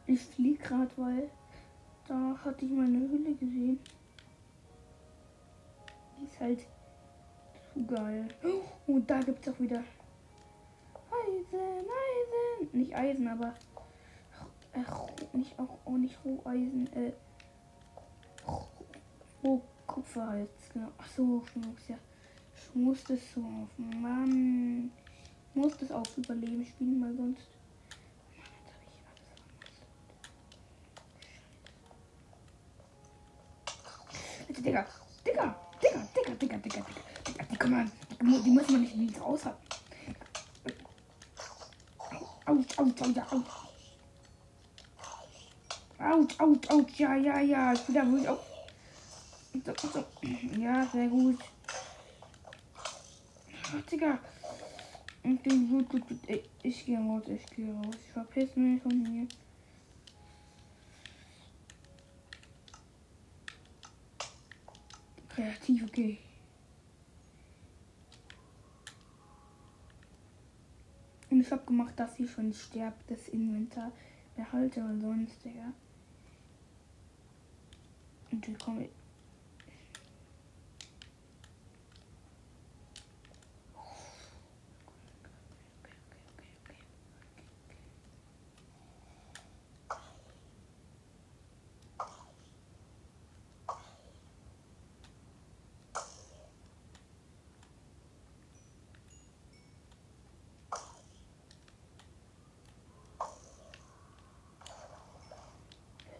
Ich 0.09 0.21
fliege 0.21 0.63
gerade, 0.63 0.91
weil 0.97 1.31
da 2.07 2.39
hatte 2.45 2.65
ich 2.65 2.71
meine 2.71 2.99
Hülle 2.99 3.35
gesehen. 3.35 3.81
Die 6.19 6.25
ist 6.25 6.41
halt 6.41 6.61
zu 7.73 7.85
geil. 7.87 8.29
Und 8.87 9.11
da 9.11 9.21
gibt 9.21 9.45
es 9.45 9.53
auch 9.53 9.59
wieder 9.59 9.83
Eisen, 11.11 11.59
Eisen. 11.61 12.79
Nicht 12.79 12.95
Eisen, 12.95 13.27
aber 13.27 13.55
äh, 14.73 15.37
nicht 15.37 15.59
auch, 15.59 15.79
auch 15.85 15.97
nicht 15.97 16.17
Roheisen. 16.25 16.89
Äh, 16.93 17.13
Rohkupfer 19.43 20.29
halt. 20.29 20.51
Genau. 20.73 20.89
Ach 20.99 21.09
so, 21.09 21.43
Schmucks, 21.47 21.89
ja. 21.89 21.99
Ich 22.55 22.75
muss 22.75 23.03
das 23.05 23.19
so 23.35 23.41
auf. 23.41 23.69
Mann. 23.77 24.93
Ich 25.51 25.57
muss 25.57 25.77
das 25.79 25.91
auch 25.91 26.05
überleben 26.17 26.65
spielen, 26.65 27.03
weil 27.03 27.17
sonst 27.17 27.49
Bitte, 34.47 34.56
Digga. 34.67 34.85
Digga. 35.25 35.55
Digga, 35.81 36.01
Digga, 36.13 36.35
Digga, 36.35 36.57
Digga, 36.59 36.83
Digga. 37.25 37.45
Die 37.51 37.57
kann 37.57 37.71
man, 37.71 37.93
die, 38.21 38.43
die 38.43 38.51
muss 38.51 38.69
man 38.69 38.81
nicht 38.81 38.97
links 38.97 39.21
raushalten. 39.21 39.61
Autsch, 42.47 42.79
autsch, 42.79 43.03
autsch, 43.03 43.33
autsch. 43.33 43.51
Autsch, 46.01 46.41
autsch, 46.41 46.71
autsch, 46.71 46.99
ja, 46.99 47.15
ja, 47.15 47.39
ja. 47.39 47.73
Ich 47.75 47.83
bin 47.83 47.95
da 47.95 48.05
wirklich 48.05 48.29
auch. 48.29 48.43
So, 49.65 49.89
so. 49.89 50.05
Ja, 50.59 50.85
sehr 50.87 51.09
gut. 51.09 51.39
Ach, 53.63 53.83
Digga. 53.89 54.19
Okay, 55.23 55.59
gut, 55.71 55.89
gut, 55.89 56.09
gut. 56.09 56.19
Ich, 56.27 56.43
ich 56.63 56.87
gehe 56.87 56.99
raus, 56.99 57.23
ich 57.29 57.47
gehe 57.55 57.73
raus. 57.73 57.95
Ich 58.05 58.13
verpiss 58.13 58.57
mich 58.57 58.83
von 58.83 59.07
hier. 59.07 59.29
Kreativ, 65.37 65.85
okay. 65.85 66.19
Und 71.29 71.41
ich 71.43 71.51
habe 71.53 71.63
gemacht, 71.67 71.93
dass 71.97 72.17
sie 72.17 72.27
schon 72.27 72.55
sterbt, 72.55 73.11
das 73.11 73.29
Inventar 73.29 73.93
behalte 74.35 74.81
und 74.81 75.03
sonst, 75.03 75.45
ja. 75.45 75.75
Und 78.31 78.47
dann 78.47 78.57
komme 78.57 78.85
ich. 78.85 78.96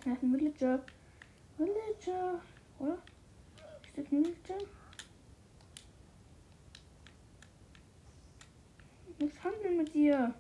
Das 0.07 0.15
ist 0.15 0.23
ein 0.23 0.33
Villager. 0.39 0.81
Villager. 1.59 2.41
Oder? 2.79 2.93
Ist 3.83 3.99
das 3.99 4.13
ein 4.13 4.25
Villager? 4.25 4.65
Was 9.19 9.45
handeln 9.45 9.79
mit 9.79 9.93
dir? 9.93 10.33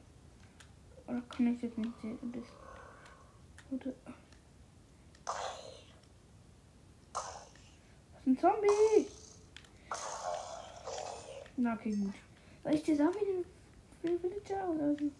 Oder 1.08 1.20
kann 1.22 1.52
ich 1.52 1.62
jetzt 1.62 1.78
nicht 1.78 2.00
sehen? 2.00 2.32
Das. 2.32 2.44
Oder. 3.72 3.92
Das 8.12 8.20
ist 8.20 8.26
ein 8.26 8.38
Zombie! 8.38 9.08
Na, 11.56 11.74
okay, 11.74 11.90
gut. 11.90 12.14
Soll 12.62 12.74
ich 12.74 12.82
dir 12.84 12.96
sagen, 12.96 13.44
wie 14.02 14.08
den 14.10 14.20
Villager 14.20 14.68
oder 14.68 14.94
so? 14.94 15.10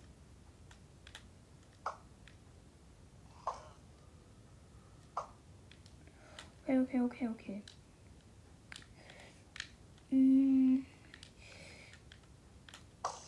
Okay, 6.97 7.29
okay, 7.29 7.29
okay. 7.29 7.63
Mm. 10.11 10.79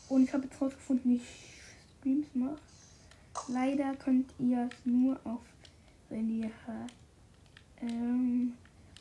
Und 0.08 0.22
ich 0.24 0.32
habe 0.32 0.44
jetzt 0.44 0.60
rausgefunden, 0.60 1.10
wie 1.10 1.16
ich 1.16 1.60
Streams 1.98 2.28
mache. 2.34 2.58
Leider 3.48 3.94
könnt 3.96 4.32
ihr 4.38 4.68
es 4.70 4.86
nur 4.86 5.20
auf, 5.24 5.42
wenn 6.08 6.42
ihr 6.42 6.50
ähm, 7.82 8.54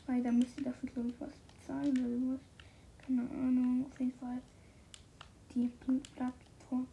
leider 0.06 0.32
müsst 0.32 0.58
ihr 0.58 0.64
dafür 0.64 0.90
glaube 0.90 1.08
ich 1.08 1.20
was 1.20 1.30
bezahlen 1.30 1.98
oder 1.98 2.18
sowas. 2.18 2.40
Keine 3.06 3.22
Ahnung, 3.22 3.86
auf 3.90 3.98
jeden 3.98 4.12
Fall. 4.12 4.38
Die 5.54 5.70
Plattform 6.14 6.86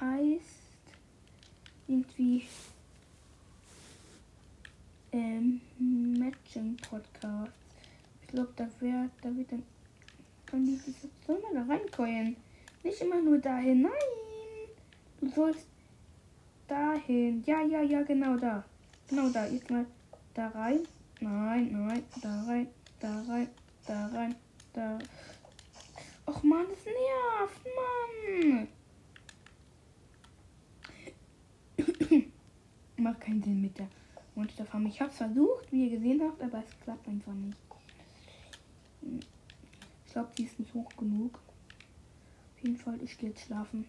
heißt 0.00 0.94
irgendwie 1.86 2.46
ähm, 5.12 5.60
Matching 5.78 6.76
Podcast. 6.76 7.52
Ich 8.22 8.28
glaube, 8.28 8.52
da 8.56 8.68
wird, 8.80 9.10
da 9.22 9.36
wird 9.36 9.52
dann, 9.52 9.62
dann 10.50 10.80
soll 11.26 11.40
man 11.40 11.54
da 11.54 11.74
reinkeuen. 11.74 12.36
Nicht 12.82 13.00
immer 13.00 13.20
nur 13.20 13.38
dahin, 13.38 13.82
nein! 13.82 13.92
Du 15.20 15.28
sollst 15.30 15.66
dahin. 16.68 17.42
Ja, 17.46 17.62
ja, 17.62 17.82
ja, 17.82 18.02
genau 18.02 18.36
da. 18.36 18.64
Genau 19.08 19.28
da. 19.30 19.46
Jetzt 19.46 19.70
mal 19.70 19.86
da 20.34 20.48
rein. 20.48 20.80
Nein, 21.20 21.72
nein, 21.72 22.04
da 22.22 22.44
rein, 22.44 22.68
da 23.00 23.22
rein, 23.28 23.48
da 23.86 24.06
rein, 24.06 24.36
da. 24.72 24.98
Och 26.26 26.44
man, 26.44 26.66
das 26.68 26.84
nervt, 26.84 27.66
Mann. 27.76 28.68
Macht 32.96 33.20
keinen 33.20 33.42
Sinn 33.42 33.62
mit 33.62 33.76
der 33.78 33.88
Monsterfarm. 34.38 34.86
Ich 34.86 35.00
hab's 35.00 35.16
versucht, 35.16 35.70
wie 35.72 35.88
ihr 35.88 35.98
gesehen 35.98 36.22
habt, 36.22 36.40
aber 36.40 36.62
es 36.64 36.80
klappt 36.80 37.08
einfach 37.08 37.32
nicht. 37.32 37.58
Ich 40.06 40.12
glaube, 40.12 40.30
die 40.38 40.44
ist 40.44 40.58
nicht 40.60 40.72
hoch 40.74 40.88
genug. 40.96 41.40
Auf 42.54 42.62
jeden 42.62 42.76
Fall, 42.76 43.02
ich 43.02 43.18
gehe 43.18 43.30
jetzt 43.30 43.44
schlafen. 43.44 43.84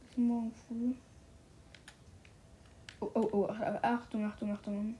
Bis 0.00 0.16
morgen 0.16 0.52
früh. 0.52 0.94
Oh, 3.00 3.10
oh, 3.14 3.28
oh, 3.32 3.48
Achtung, 3.82 4.24
Achtung, 4.24 4.52
Achtung. 4.52 4.94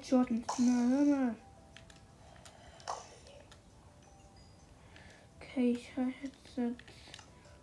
War 0.00 0.20
ein 0.20 0.26
Headshot 0.26 0.30
und 0.30 0.46
na, 0.58 0.88
hör 0.88 1.04
mal. 1.04 1.34
Okay, 5.36 5.72
ich 5.72 5.96
habe 5.96 6.12
jetzt 6.22 6.78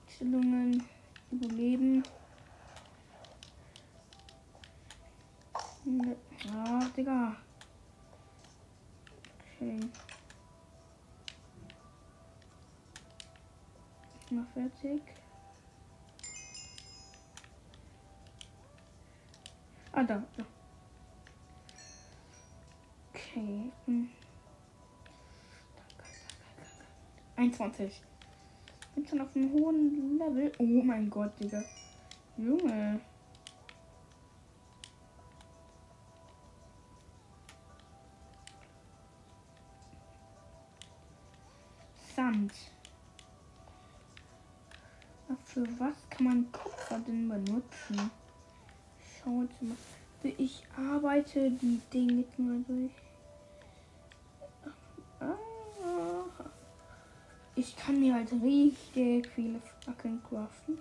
Stellungen 0.07 0.83
überleben. 1.31 2.03
Ah, 6.53 6.85
Digga. 6.95 7.37
Okay. 9.55 9.79
Ich 14.29 14.37
fertig. 14.53 15.01
Ah, 19.91 20.03
da, 20.03 20.23
da. 20.37 20.56
Okay. 23.37 23.71
Hm. 23.85 24.09
21. 27.35 28.01
Bin 28.95 29.07
schon 29.07 29.21
auf 29.21 29.35
einem 29.35 29.53
hohen 29.53 30.17
Level. 30.17 30.51
Oh 30.57 30.81
mein 30.83 31.07
Gott, 31.07 31.39
Digga. 31.39 31.63
Junge. 32.35 32.99
Sand. 42.15 42.53
Für 45.43 45.67
was 45.79 45.95
kann 46.09 46.25
man 46.25 46.51
Kupfer 46.51 46.99
denn 47.07 47.29
benutzen? 47.29 48.11
Schauen 48.99 49.47
wir 49.59 49.69
mal. 49.69 49.77
Ich 50.39 50.63
arbeite 50.75 51.51
die 51.51 51.79
Dinge 51.93 52.25
mal 52.37 52.63
durch. 52.67 53.06
Ich 57.67 57.75
kann 57.75 57.99
mir 57.99 58.13
halt 58.13 58.31
richtig 58.31 59.27
viele 59.35 59.59
Fackeln 59.83 60.21
craften. 60.23 60.79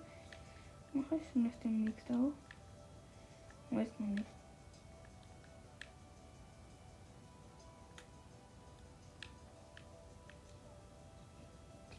Mache 0.93 1.15
ich 1.15 1.43
das 1.43 1.59
demnächst 1.63 2.09
auch? 2.09 2.31
Weiß 3.69 3.89
man 3.99 4.15
nicht. 4.15 4.27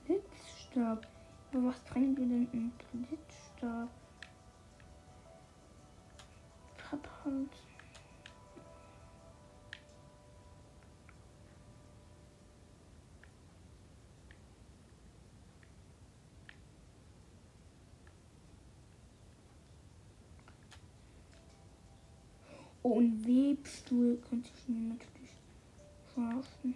Blitzstab. 0.07 1.07
Aber 1.53 1.65
was 1.65 1.81
bringt 1.81 2.19
mir 2.19 2.27
denn 2.27 2.49
ein 2.53 2.73
Blitzstab? 2.93 3.89
Verbrannt. 6.77 7.68
Oh, 22.89 22.93
und 22.93 23.27
Webstuhl 23.27 24.19
könnte 24.31 24.49
ich 24.55 24.69
mir 24.69 24.95
natürlich 24.95 25.31
schaffen. 26.15 26.75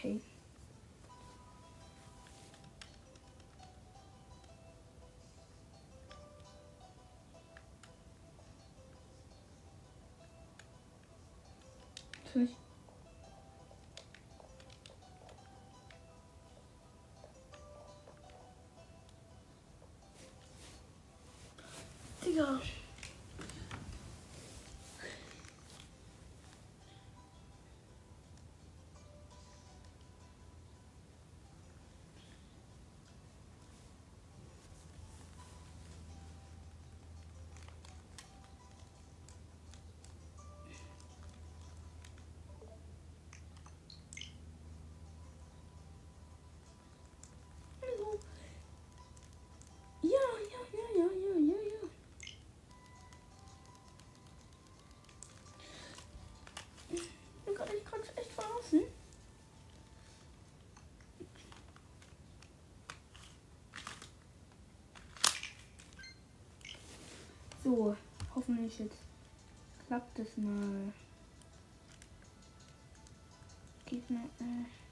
Okay. 0.00 0.22
Natürlich. 12.24 12.50
Digga. 12.56 12.69
So, 67.70 67.96
hoffentlich 68.34 68.80
jetzt 68.80 68.98
klappt 69.86 70.18
es 70.18 70.36
mal. 70.36 70.92
Gegner, 73.86 74.24
äh. 74.40 74.89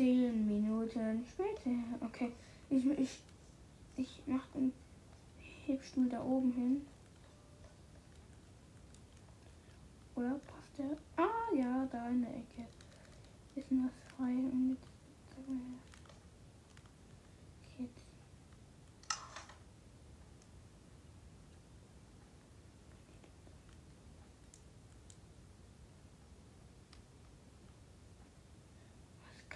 Zehn 0.00 0.46
Minuten 0.46 1.26
später. 1.28 1.70
Okay. 2.00 2.32
Ich, 2.70 2.86
ich, 2.86 3.20
ich 3.98 4.22
mach 4.24 4.46
den 4.54 4.72
Hebstuhl 5.66 6.08
da 6.08 6.24
oben 6.24 6.52
hin. 6.52 6.86
Oder 10.14 10.40
passt 10.46 10.78
der? 10.78 10.96
Ah 11.22 11.54
ja, 11.54 11.86
da 11.92 12.08
in 12.08 12.22
der 12.22 12.30
Ecke. 12.30 12.66
Ist 13.56 13.70
noch 13.70 13.90
frei 14.16 14.32
und 14.32 14.70
mit 14.70 14.78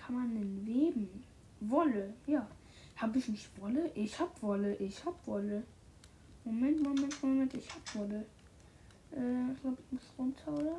kann 0.04 0.16
man 0.16 0.34
denn 0.34 0.66
weben? 0.66 1.24
Wolle, 1.60 2.12
ja. 2.26 2.46
Habe 2.96 3.18
ich 3.18 3.28
nicht 3.28 3.60
Wolle? 3.60 3.90
Ich 3.94 4.18
hab 4.20 4.42
Wolle, 4.42 4.74
ich 4.76 5.04
hab 5.04 5.26
Wolle. 5.26 5.62
Moment, 6.44 6.82
Moment, 6.82 7.22
Moment, 7.22 7.54
ich 7.54 7.68
hab 7.70 7.94
Wolle. 7.94 8.26
Äh, 9.12 9.52
ich 9.52 9.60
glaube, 9.60 9.78
ich 9.80 9.92
muss 9.92 10.02
runter, 10.18 10.52
oder? 10.52 10.78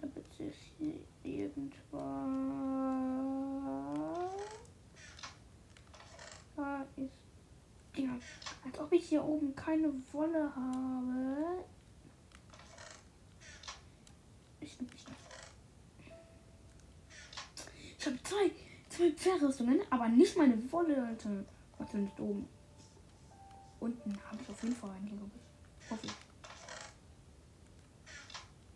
Da 0.00 0.06
bitte 0.06 0.44
ist 0.44 0.58
hier 0.76 0.94
irgendwas. 1.22 2.02
Da 6.54 6.84
ist. 6.96 7.12
Ja, 7.96 8.10
als 8.64 8.78
ob 8.78 8.92
ich 8.92 9.08
hier 9.08 9.24
oben 9.24 9.56
keine 9.56 9.92
Wolle 10.12 10.54
habe. 10.54 11.64
Ich 14.60 14.78
nehme 14.78 14.92
nicht 14.92 15.08
Ich 17.98 18.06
habe 18.06 18.22
zwei, 18.22 18.50
zwei 18.88 19.10
Pferdrüstungen, 19.12 19.80
aber 19.90 20.08
nicht 20.08 20.36
meine 20.36 20.56
Wolle, 20.70 21.04
Alter. 21.04 21.44
Was 21.78 21.88
ist 21.88 21.94
nicht 21.94 22.20
oben? 22.20 22.48
Unten 23.80 24.18
habe 24.30 24.42
ich 24.42 24.48
auf 24.48 24.62
jeden 24.62 24.76
Fall 24.76 24.90
einen, 24.90 25.08
glaube 25.08 25.30
ich. 25.34 25.90
Hoffe. 25.90 26.06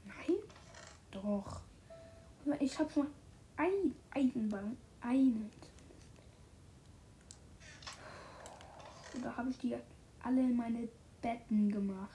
Nein? 0.05 0.37
Doch. 1.11 1.61
Ich 2.59 2.79
habe 2.79 2.91
schon 2.91 3.07
ein 3.57 3.95
Eisenbahn. 4.11 4.77
Einen. 5.01 5.51
Und 9.15 9.25
da 9.25 9.37
habe 9.37 9.51
ich 9.51 9.59
die 9.59 9.77
alle 10.23 10.41
in 10.41 10.57
meine 10.57 10.89
Betten 11.21 11.71
gemacht. 11.71 12.09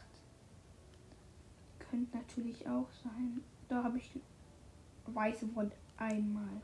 Könnte 1.80 2.18
natürlich 2.18 2.68
auch 2.68 2.88
sein. 3.04 3.44
Da 3.68 3.84
habe 3.84 3.98
ich 3.98 4.10
weiße 5.06 5.54
Wolle 5.56 5.72
einmal. 5.98 6.62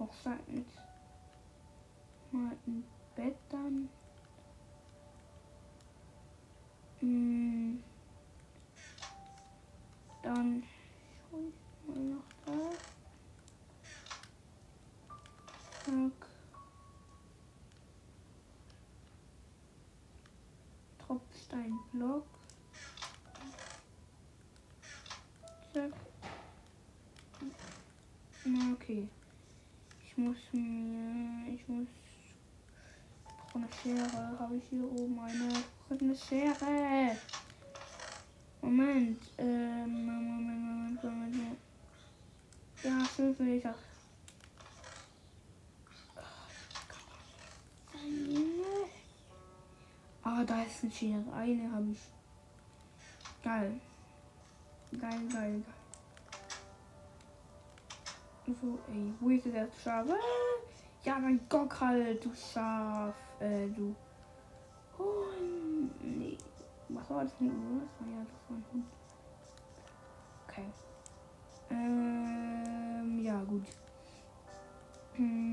Hochseiten. 0.00 0.64
Mal 2.32 2.56
ein 2.66 2.84
Bett 3.14 3.36
dann. 3.50 3.90
Hm. 7.00 7.82
Dann 10.22 10.62
schaue 11.30 11.48
ich 11.48 11.94
mal 11.94 12.02
noch 12.04 12.24
da. 12.46 12.52
Zack. 15.84 16.28
Tropfsteinblock. 21.06 22.26
Zack. 25.72 25.92
Na, 28.44 28.72
okay. 28.72 29.08
Muss 30.20 30.36
mir. 30.52 31.54
Ich 31.54 31.66
muss. 31.66 31.88
Ich 31.88 33.52
brauche 33.52 33.58
eine 33.58 33.68
Schere. 33.82 34.38
Habe 34.38 34.56
ich 34.56 34.64
hier 34.68 34.84
oben 34.84 35.18
eine? 35.18 35.64
Ich 35.88 36.02
eine 36.02 36.14
Schere. 36.14 37.16
Moment. 38.60 39.22
Ähm, 39.38 40.04
Moment, 40.04 40.28
Moment, 40.28 41.02
Moment, 41.02 41.04
Moment. 41.04 41.58
Ja, 42.84 43.02
fünf 43.16 43.38
Meter. 43.38 43.74
Ah, 50.22 50.44
da 50.44 50.62
ist 50.64 50.82
eine 50.82 50.92
Schere. 50.92 51.32
Eine 51.32 51.72
habe 51.72 51.92
ich. 51.92 51.98
Geil. 53.42 53.80
Geil, 55.00 55.28
geil, 55.32 55.62
geil. 55.62 55.79
So, 58.58 58.78
ey, 58.88 59.14
wo 59.20 59.28
ist 59.30 59.46
das 59.46 59.68
Schaf? 59.82 60.06
Ah, 60.10 60.14
Ja, 61.04 61.18
mein 61.20 61.40
Gott, 61.48 61.80
halt, 61.80 62.24
du 62.24 62.30
Schaf. 62.34 63.14
Äh, 63.38 63.68
du. 63.68 63.94
Oh, 64.98 65.04
nee. 66.02 66.36
Was 66.88 67.08
war 67.10 67.22
das? 67.22 67.36
denn? 67.38 67.48
Was 67.48 68.00
war 68.00 68.08
ja, 68.12 68.24
das 68.24 68.40
war 68.48 68.56
ein 68.56 68.64
Hund. 68.72 68.84
Okay. 70.48 70.66
Ähm, 71.70 73.20
ja, 73.22 73.40
gut. 73.44 73.66
Hm. 75.14 75.48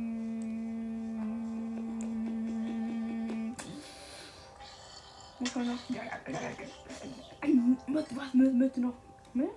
Muss 5.39 5.55
man 5.55 5.67
noch. 5.67 5.89
Ja, 5.89 6.03
ja, 6.03 6.19
ja, 6.31 6.39
ja. 6.49 6.67
Was 7.87 8.33
möchte 8.33 8.81
noch? 8.81 8.95
Mehr? 9.33 9.49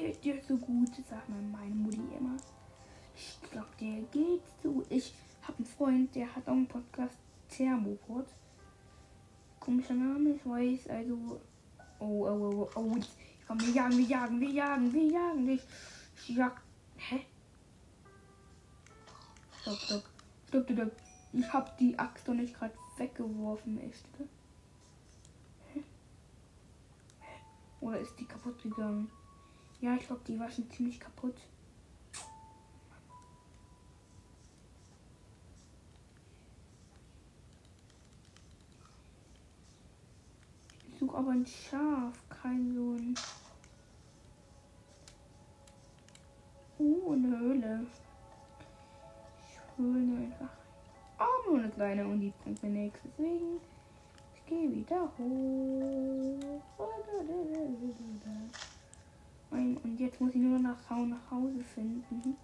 Geht 0.00 0.24
dir 0.24 0.40
so 0.42 0.56
gut, 0.56 0.88
sagt 1.08 1.28
mir 1.28 1.42
meine 1.42 1.74
Mutti 1.74 2.00
immer. 2.18 2.36
Ich 3.14 3.50
glaube, 3.50 3.68
der 3.80 4.00
geht 4.12 4.42
so 4.62 4.72
gut. 4.72 4.86
Ich 4.88 5.12
habe 5.42 5.58
einen 5.58 5.66
Freund, 5.66 6.14
der 6.14 6.34
hat 6.34 6.48
auch 6.48 6.52
einen 6.52 6.66
Podcast, 6.66 7.18
Thermopod. 7.48 8.26
Komischer 9.58 9.94
Name, 9.94 10.30
ich 10.30 10.46
weiß, 10.46 10.88
also. 10.88 11.40
Oh, 11.98 12.26
oh, 12.26 12.28
oh, 12.28 12.70
oh, 12.74 12.80
oh. 12.80 12.96
Komm, 13.46 13.60
wir 13.60 13.70
jagen, 13.70 13.98
wir 13.98 14.06
jagen, 14.06 14.40
wir 14.40 14.50
jagen, 14.50 14.92
wir 14.92 15.04
jagen 15.04 15.46
dich. 15.46 15.62
Ich 16.16 16.36
jag. 16.36 16.62
Hä? 16.96 17.26
Stopp, 19.60 19.76
stopp. 19.76 20.04
Stopp, 20.48 20.70
stopp. 20.70 20.92
Ich 21.32 21.52
hab 21.52 21.76
die 21.78 21.98
Axt 21.98 22.26
doch 22.26 22.34
nicht 22.34 22.54
gerade 22.54 22.74
weggeworfen, 22.96 23.80
echt. 23.80 24.04
Oder 27.80 27.98
ist 27.98 28.18
die 28.18 28.24
kaputt 28.24 28.62
gegangen? 28.62 29.10
Ja, 29.80 29.94
ich 29.94 30.06
glaube, 30.06 30.20
die 30.26 30.38
war 30.38 30.50
schon 30.50 30.70
ziemlich 30.70 31.00
kaputt. 31.00 31.36
Ich 40.92 40.98
suche 40.98 41.16
aber 41.16 41.30
ein 41.30 41.46
Schaf, 41.46 42.12
kein 42.28 42.74
so 42.74 42.92
ein. 42.92 43.14
Uh, 46.78 47.12
eine 47.12 47.38
Höhle. 47.38 47.86
Ich 49.38 49.78
hole 49.78 50.16
einfach. 50.18 50.50
Oh, 51.18 51.50
nur 51.50 51.58
eine 51.60 51.70
kleine 51.70 52.06
und 52.06 52.20
die 52.20 52.32
bringt 52.42 52.62
mir 52.62 52.68
nichts. 52.68 53.00
Deswegen, 53.02 53.60
ich 54.34 54.46
gehe 54.46 54.70
wieder 54.70 55.10
hoch. 55.16 56.30
Jetzt 60.10 60.20
muss 60.20 60.34
ich 60.34 60.40
nur 60.40 60.58
nach, 60.58 61.30
Hause 61.30 61.60
finden. 61.72 62.36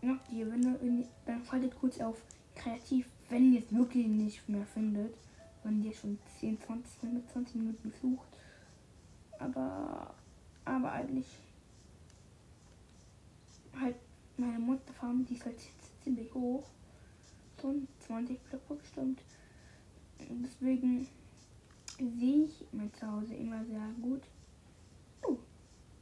Noch 0.00 0.16
die, 0.30 0.38
ihr, 0.38 1.06
dann 1.26 1.42
faltet 1.42 1.78
kurz 1.78 2.00
auf 2.00 2.22
kreativ, 2.54 3.06
wenn 3.28 3.52
ihr 3.52 3.60
es 3.60 3.70
wirklich 3.70 4.06
nicht 4.06 4.48
mehr 4.48 4.64
findet. 4.64 5.14
Wenn 5.62 5.84
ihr 5.84 5.92
schon 5.92 6.18
10, 6.40 6.58
20, 6.58 7.28
20 7.32 7.54
Minuten 7.56 7.92
sucht. 8.00 8.26
Aber, 9.38 10.14
aber 10.64 10.90
eigentlich 10.90 11.26
halt 13.78 13.96
meine 14.38 14.58
Monsterfarm, 14.58 15.26
die 15.26 15.34
ist 15.34 15.44
halt 15.44 15.60
ziemlich 16.02 16.32
hoch. 16.32 16.64
So 17.60 17.74
20 18.06 18.40
Blöcke 18.44 18.74
bestimmt. 18.74 19.20
Deswegen 20.18 21.06
sehe 21.98 22.44
ich 22.44 22.64
mein 22.72 22.90
Zuhause 22.94 23.34
immer 23.34 23.62
sehr 23.66 23.86
gut. 24.00 24.22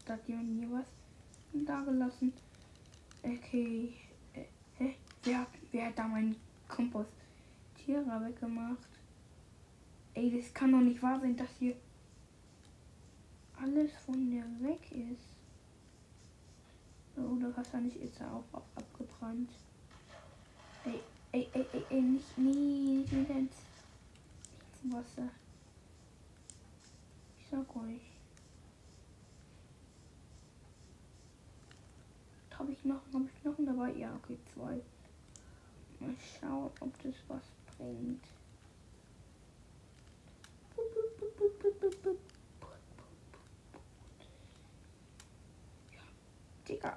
Oh, 0.03 0.09
da 0.09 0.14
hat 0.14 0.28
jemand 0.28 0.59
mir 0.59 0.70
was 0.72 0.86
da 1.53 1.80
gelassen. 1.82 2.32
Okay. 3.22 3.94
Äh, 4.34 4.44
hä? 4.78 4.96
Wer, 5.22 5.46
wer 5.70 5.86
hat 5.86 5.98
da 5.98 6.09
meinen 6.09 6.36
Kompostierer 6.68 8.24
weggemacht? 8.24 8.88
Ey, 10.14 10.36
das 10.36 10.53
kann 10.53 10.72
doch 10.72 10.80
nicht 10.80 11.03
wahr 11.03 11.20
sein, 11.20 11.36
dass 11.36 11.48
hier 11.59 11.76
alles 13.61 13.92
von 14.05 14.30
der 14.30 14.44
weg 14.61 14.90
ist. 14.90 15.28
Oder 17.16 17.57
wahrscheinlich 17.57 17.96
ist 18.00 18.20
er 18.20 18.32
auch, 18.32 18.44
auch 18.53 18.66
abgebrannt. 18.74 19.50
Ey, 20.84 21.00
ey, 21.32 21.48
ey, 21.53 21.66
ey, 21.72 21.84
ey, 21.90 22.00
nicht, 22.03 22.38
nie, 22.38 22.96
nicht 22.98 23.12
ins, 23.12 23.30
ins 24.82 24.92
Wasser. 24.92 25.28
Ich 27.38 27.46
sag 27.46 27.76
euch. 27.76 28.12
Habe 32.63 32.71
ich 32.71 32.85
noch, 32.85 33.01
habe 33.13 33.25
ich 33.25 33.43
Knochen 33.43 33.67
dabei? 33.67 33.91
Ja, 33.95 34.15
okay, 34.15 34.39
zwei. 34.55 34.81
Mal 35.99 36.15
schauen, 36.41 36.71
ob 36.79 37.03
das 37.03 37.15
was 37.27 37.43
bringt. 37.77 38.25
Ja, 45.91 46.03
Digga. 46.69 46.97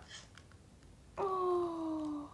Oh. 1.17 2.27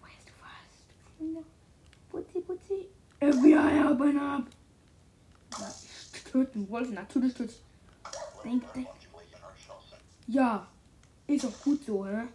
Weißt 0.00 0.28
du 0.28 0.32
was? 0.40 1.44
Putzi, 2.08 2.40
putzi. 2.40 2.88
FBI, 3.18 3.84
und 3.86 4.18
ab. 4.18 4.46
Ja, 5.58 5.74
töten 6.32 6.70
wollte, 6.70 6.92
natürlich 6.92 7.34
töten. 7.34 7.52
Denk, 8.44 8.72
denk. 8.72 8.88
Ja, 10.26 10.66
ist 11.34 11.44
doch 11.44 11.62
gut 11.62 11.84
so, 11.84 12.06
hä? 12.06 12.26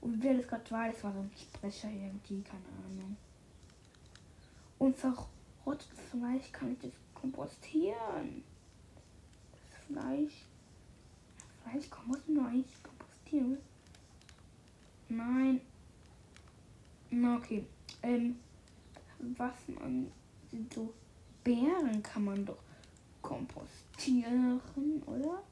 Und 0.00 0.22
wer 0.22 0.34
das 0.34 0.46
gerade 0.46 0.62
das 0.92 1.04
war 1.04 1.12
so 1.12 1.20
ein 1.20 1.30
Sprecher 1.36 1.90
irgendwie, 1.90 2.42
keine 2.42 2.62
Ahnung. 2.84 3.16
Und 4.78 4.96
verrottes 4.96 5.88
Fleisch 6.10 6.50
kann 6.52 6.72
ich 6.72 6.78
das 6.78 6.92
kompostieren. 7.14 8.44
Das 9.52 9.84
Fleisch. 9.86 10.46
Fleisch 11.62 11.90
kann 11.90 12.08
man 12.08 12.46
eigentlich 12.46 12.82
kompostieren. 12.82 13.58
Nein. 15.08 15.60
Na 17.10 17.36
okay. 17.36 17.64
Ähm, 18.02 18.38
was 19.18 19.54
man 19.68 20.10
so 20.74 20.92
Beeren 21.44 22.02
kann 22.02 22.24
man 22.24 22.44
doch 22.44 22.62
kompostieren, 23.22 24.60
oder? 25.06 25.42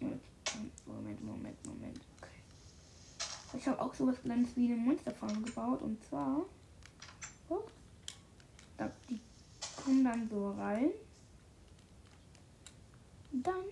Moment, 0.00 1.24
Moment, 1.24 1.66
Moment. 1.66 2.00
Okay. 2.20 3.58
Ich 3.58 3.66
habe 3.66 3.80
auch 3.80 3.94
sowas 3.94 4.20
kleines 4.22 4.56
wie 4.56 4.66
eine 4.66 4.76
Monsterfarm 4.76 5.44
gebaut 5.44 5.82
und 5.82 6.02
zwar. 6.04 6.44
Oh, 7.48 7.62
da, 8.76 8.90
die 9.08 9.20
kommen 9.76 10.04
dann 10.04 10.28
so 10.28 10.50
rein. 10.52 10.90
Dann 13.32 13.64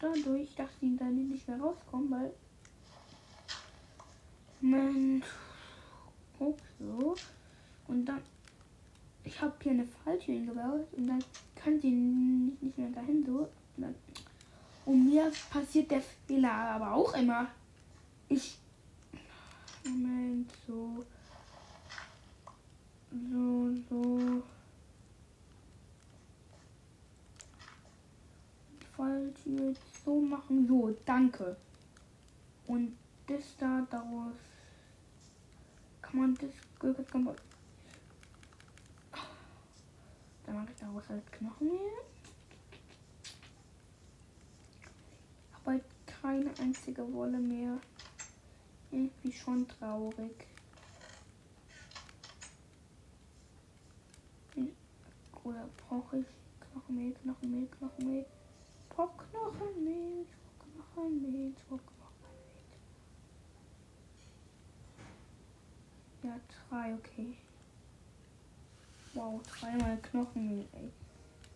dadurch, 0.00 0.54
dass 0.54 0.70
die 0.80 0.96
dann 0.96 1.28
nicht 1.28 1.46
mehr 1.48 1.60
rauskommen, 1.60 2.10
weil 2.10 2.32
man 4.60 5.22
guck 6.38 6.58
so 6.78 7.14
und 7.86 8.06
dann 8.06 8.22
ich 9.24 9.40
habe 9.40 9.54
hier 9.62 9.72
eine 9.72 9.86
falsche 9.86 10.32
hingebaut 10.32 10.86
und 10.92 11.06
dann 11.06 11.24
kann 11.54 11.80
sie 11.80 11.90
nicht 11.90 12.78
mehr 12.78 12.90
dahin 12.90 13.24
so. 13.24 13.48
Dann, 13.76 13.94
und 14.86 15.06
mir 15.06 15.30
passiert 15.50 15.90
der 15.90 16.02
Fehler 16.26 16.52
aber 16.52 16.92
auch 16.92 17.14
immer. 17.14 17.46
Ich. 18.28 18.58
Moment, 19.84 20.50
so. 20.66 21.04
So, 23.10 23.70
so. 23.88 24.42
Falsch 28.96 29.46
jetzt 29.46 30.04
so 30.04 30.20
machen. 30.20 30.66
So, 30.68 30.94
danke. 31.04 31.56
Und 32.66 32.96
das 33.26 33.56
da 33.58 33.86
daraus 33.90 34.34
kann 36.02 36.20
man 36.20 36.34
das 36.34 36.50
dann 40.46 40.56
mache 40.56 40.68
ich 40.70 40.80
daraus 40.80 41.08
halt 41.08 41.32
Knochenmehl. 41.32 41.78
Aber 41.78 42.13
halt 45.66 45.84
keine 46.06 46.50
einzige 46.60 47.12
Wolle 47.12 47.38
mehr. 47.38 47.78
Irgendwie 48.90 49.32
schon 49.32 49.66
traurig. 49.68 50.46
Oder 55.44 55.68
brauche 55.76 56.18
ich 56.18 56.26
Knochenmehl, 56.60 57.12
Knochenmehl, 57.12 57.68
Knochenmehl? 57.78 58.24
Ich 58.24 58.96
brauche 58.96 59.12
Knochenmehl, 59.30 60.22
ich 60.22 60.28
brauche 60.58 60.70
Knochenmehl, 60.94 61.50
ich 61.50 61.64
brauche 61.68 61.82
Knochenmehl. 61.82 62.64
Ja, 66.22 66.40
drei, 66.70 66.94
okay. 66.94 67.36
Wow, 69.12 69.42
dreimal 69.42 69.98
Knochen, 69.98 70.66
ey. 70.72 70.90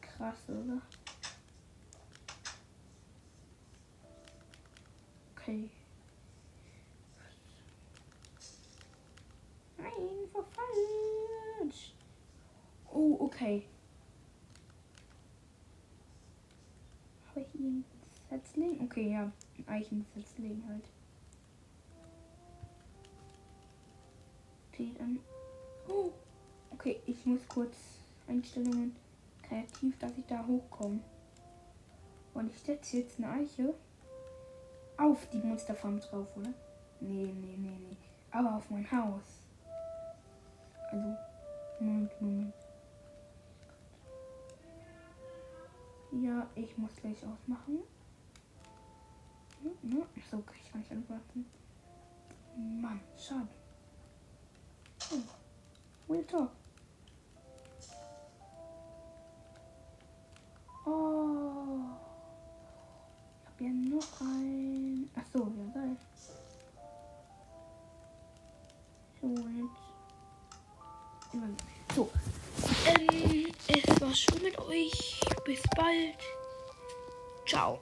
Krass, 0.01 0.37
oder? 0.49 0.83
Okay. 5.49 5.71
Nein, 9.79 10.29
verfalscht. 10.31 11.95
Oh, 12.93 13.17
okay. 13.21 13.65
Habe 17.31 17.41
ich 17.41 17.55
ein 17.55 17.83
Setzling? 18.29 18.79
Okay, 18.83 19.11
ja. 19.11 19.33
Eichensetzling 19.67 20.63
halt. 20.69 20.85
Okay, 24.71 24.93
dann. 24.99 25.19
Oh. 25.89 26.13
Okay, 26.73 27.01
ich 27.07 27.25
muss 27.25 27.41
kurz 27.49 27.75
Einstellungen 28.27 28.95
kreativ, 29.43 29.99
dass 29.99 30.13
ich 30.19 30.27
da 30.27 30.47
hochkomme. 30.47 31.01
Und 32.35 32.51
ich 32.51 32.61
setze 32.61 32.99
jetzt 32.99 33.17
eine 33.17 33.31
Eiche 33.31 33.75
auf 34.99 35.27
die 35.31 35.39
Monsterfarm 35.39 36.01
drauf, 36.01 36.37
oder? 36.37 36.53
Nee, 37.01 37.33
nee, 37.33 37.57
nee, 37.57 37.79
nee. 37.81 37.97
Aber 38.31 38.57
auf 38.57 38.69
mein 38.71 38.91
Haus. 38.91 39.45
Also, 40.91 41.17
Moment, 41.81 42.21
Moment. 42.21 42.55
Ja, 46.11 46.47
ich 46.55 46.77
muss 46.77 46.95
gleich 46.97 47.19
ausmachen. 47.19 47.79
Hm, 49.63 50.03
so, 50.31 50.39
kann 50.39 50.57
ich 50.63 50.73
gar 50.73 50.79
nicht 50.79 50.91
anwarten. 50.91 51.47
Mann, 52.57 53.01
schade. 53.17 53.49
Oh, 55.13 56.13
Real 56.13 56.25
Talk. 56.25 56.51
Oh. 60.85 61.81
Ich 63.41 63.47
habe 63.47 63.65
ja 63.65 63.71
noch 63.71 64.21
ein. 64.21 64.78
Ach 65.17 65.25
so, 65.33 65.39
ja 65.39 65.73
geil. 65.75 65.97
So, 69.21 69.29
jetzt. 69.29 69.89
So. 71.95 72.11
Ähm, 72.87 73.53
es 73.69 74.01
war 74.01 74.15
schon 74.15 74.43
mit 74.43 74.59
euch. 74.59 75.21
Bis 75.45 75.63
bald. 75.77 76.19
Ciao. 77.47 77.81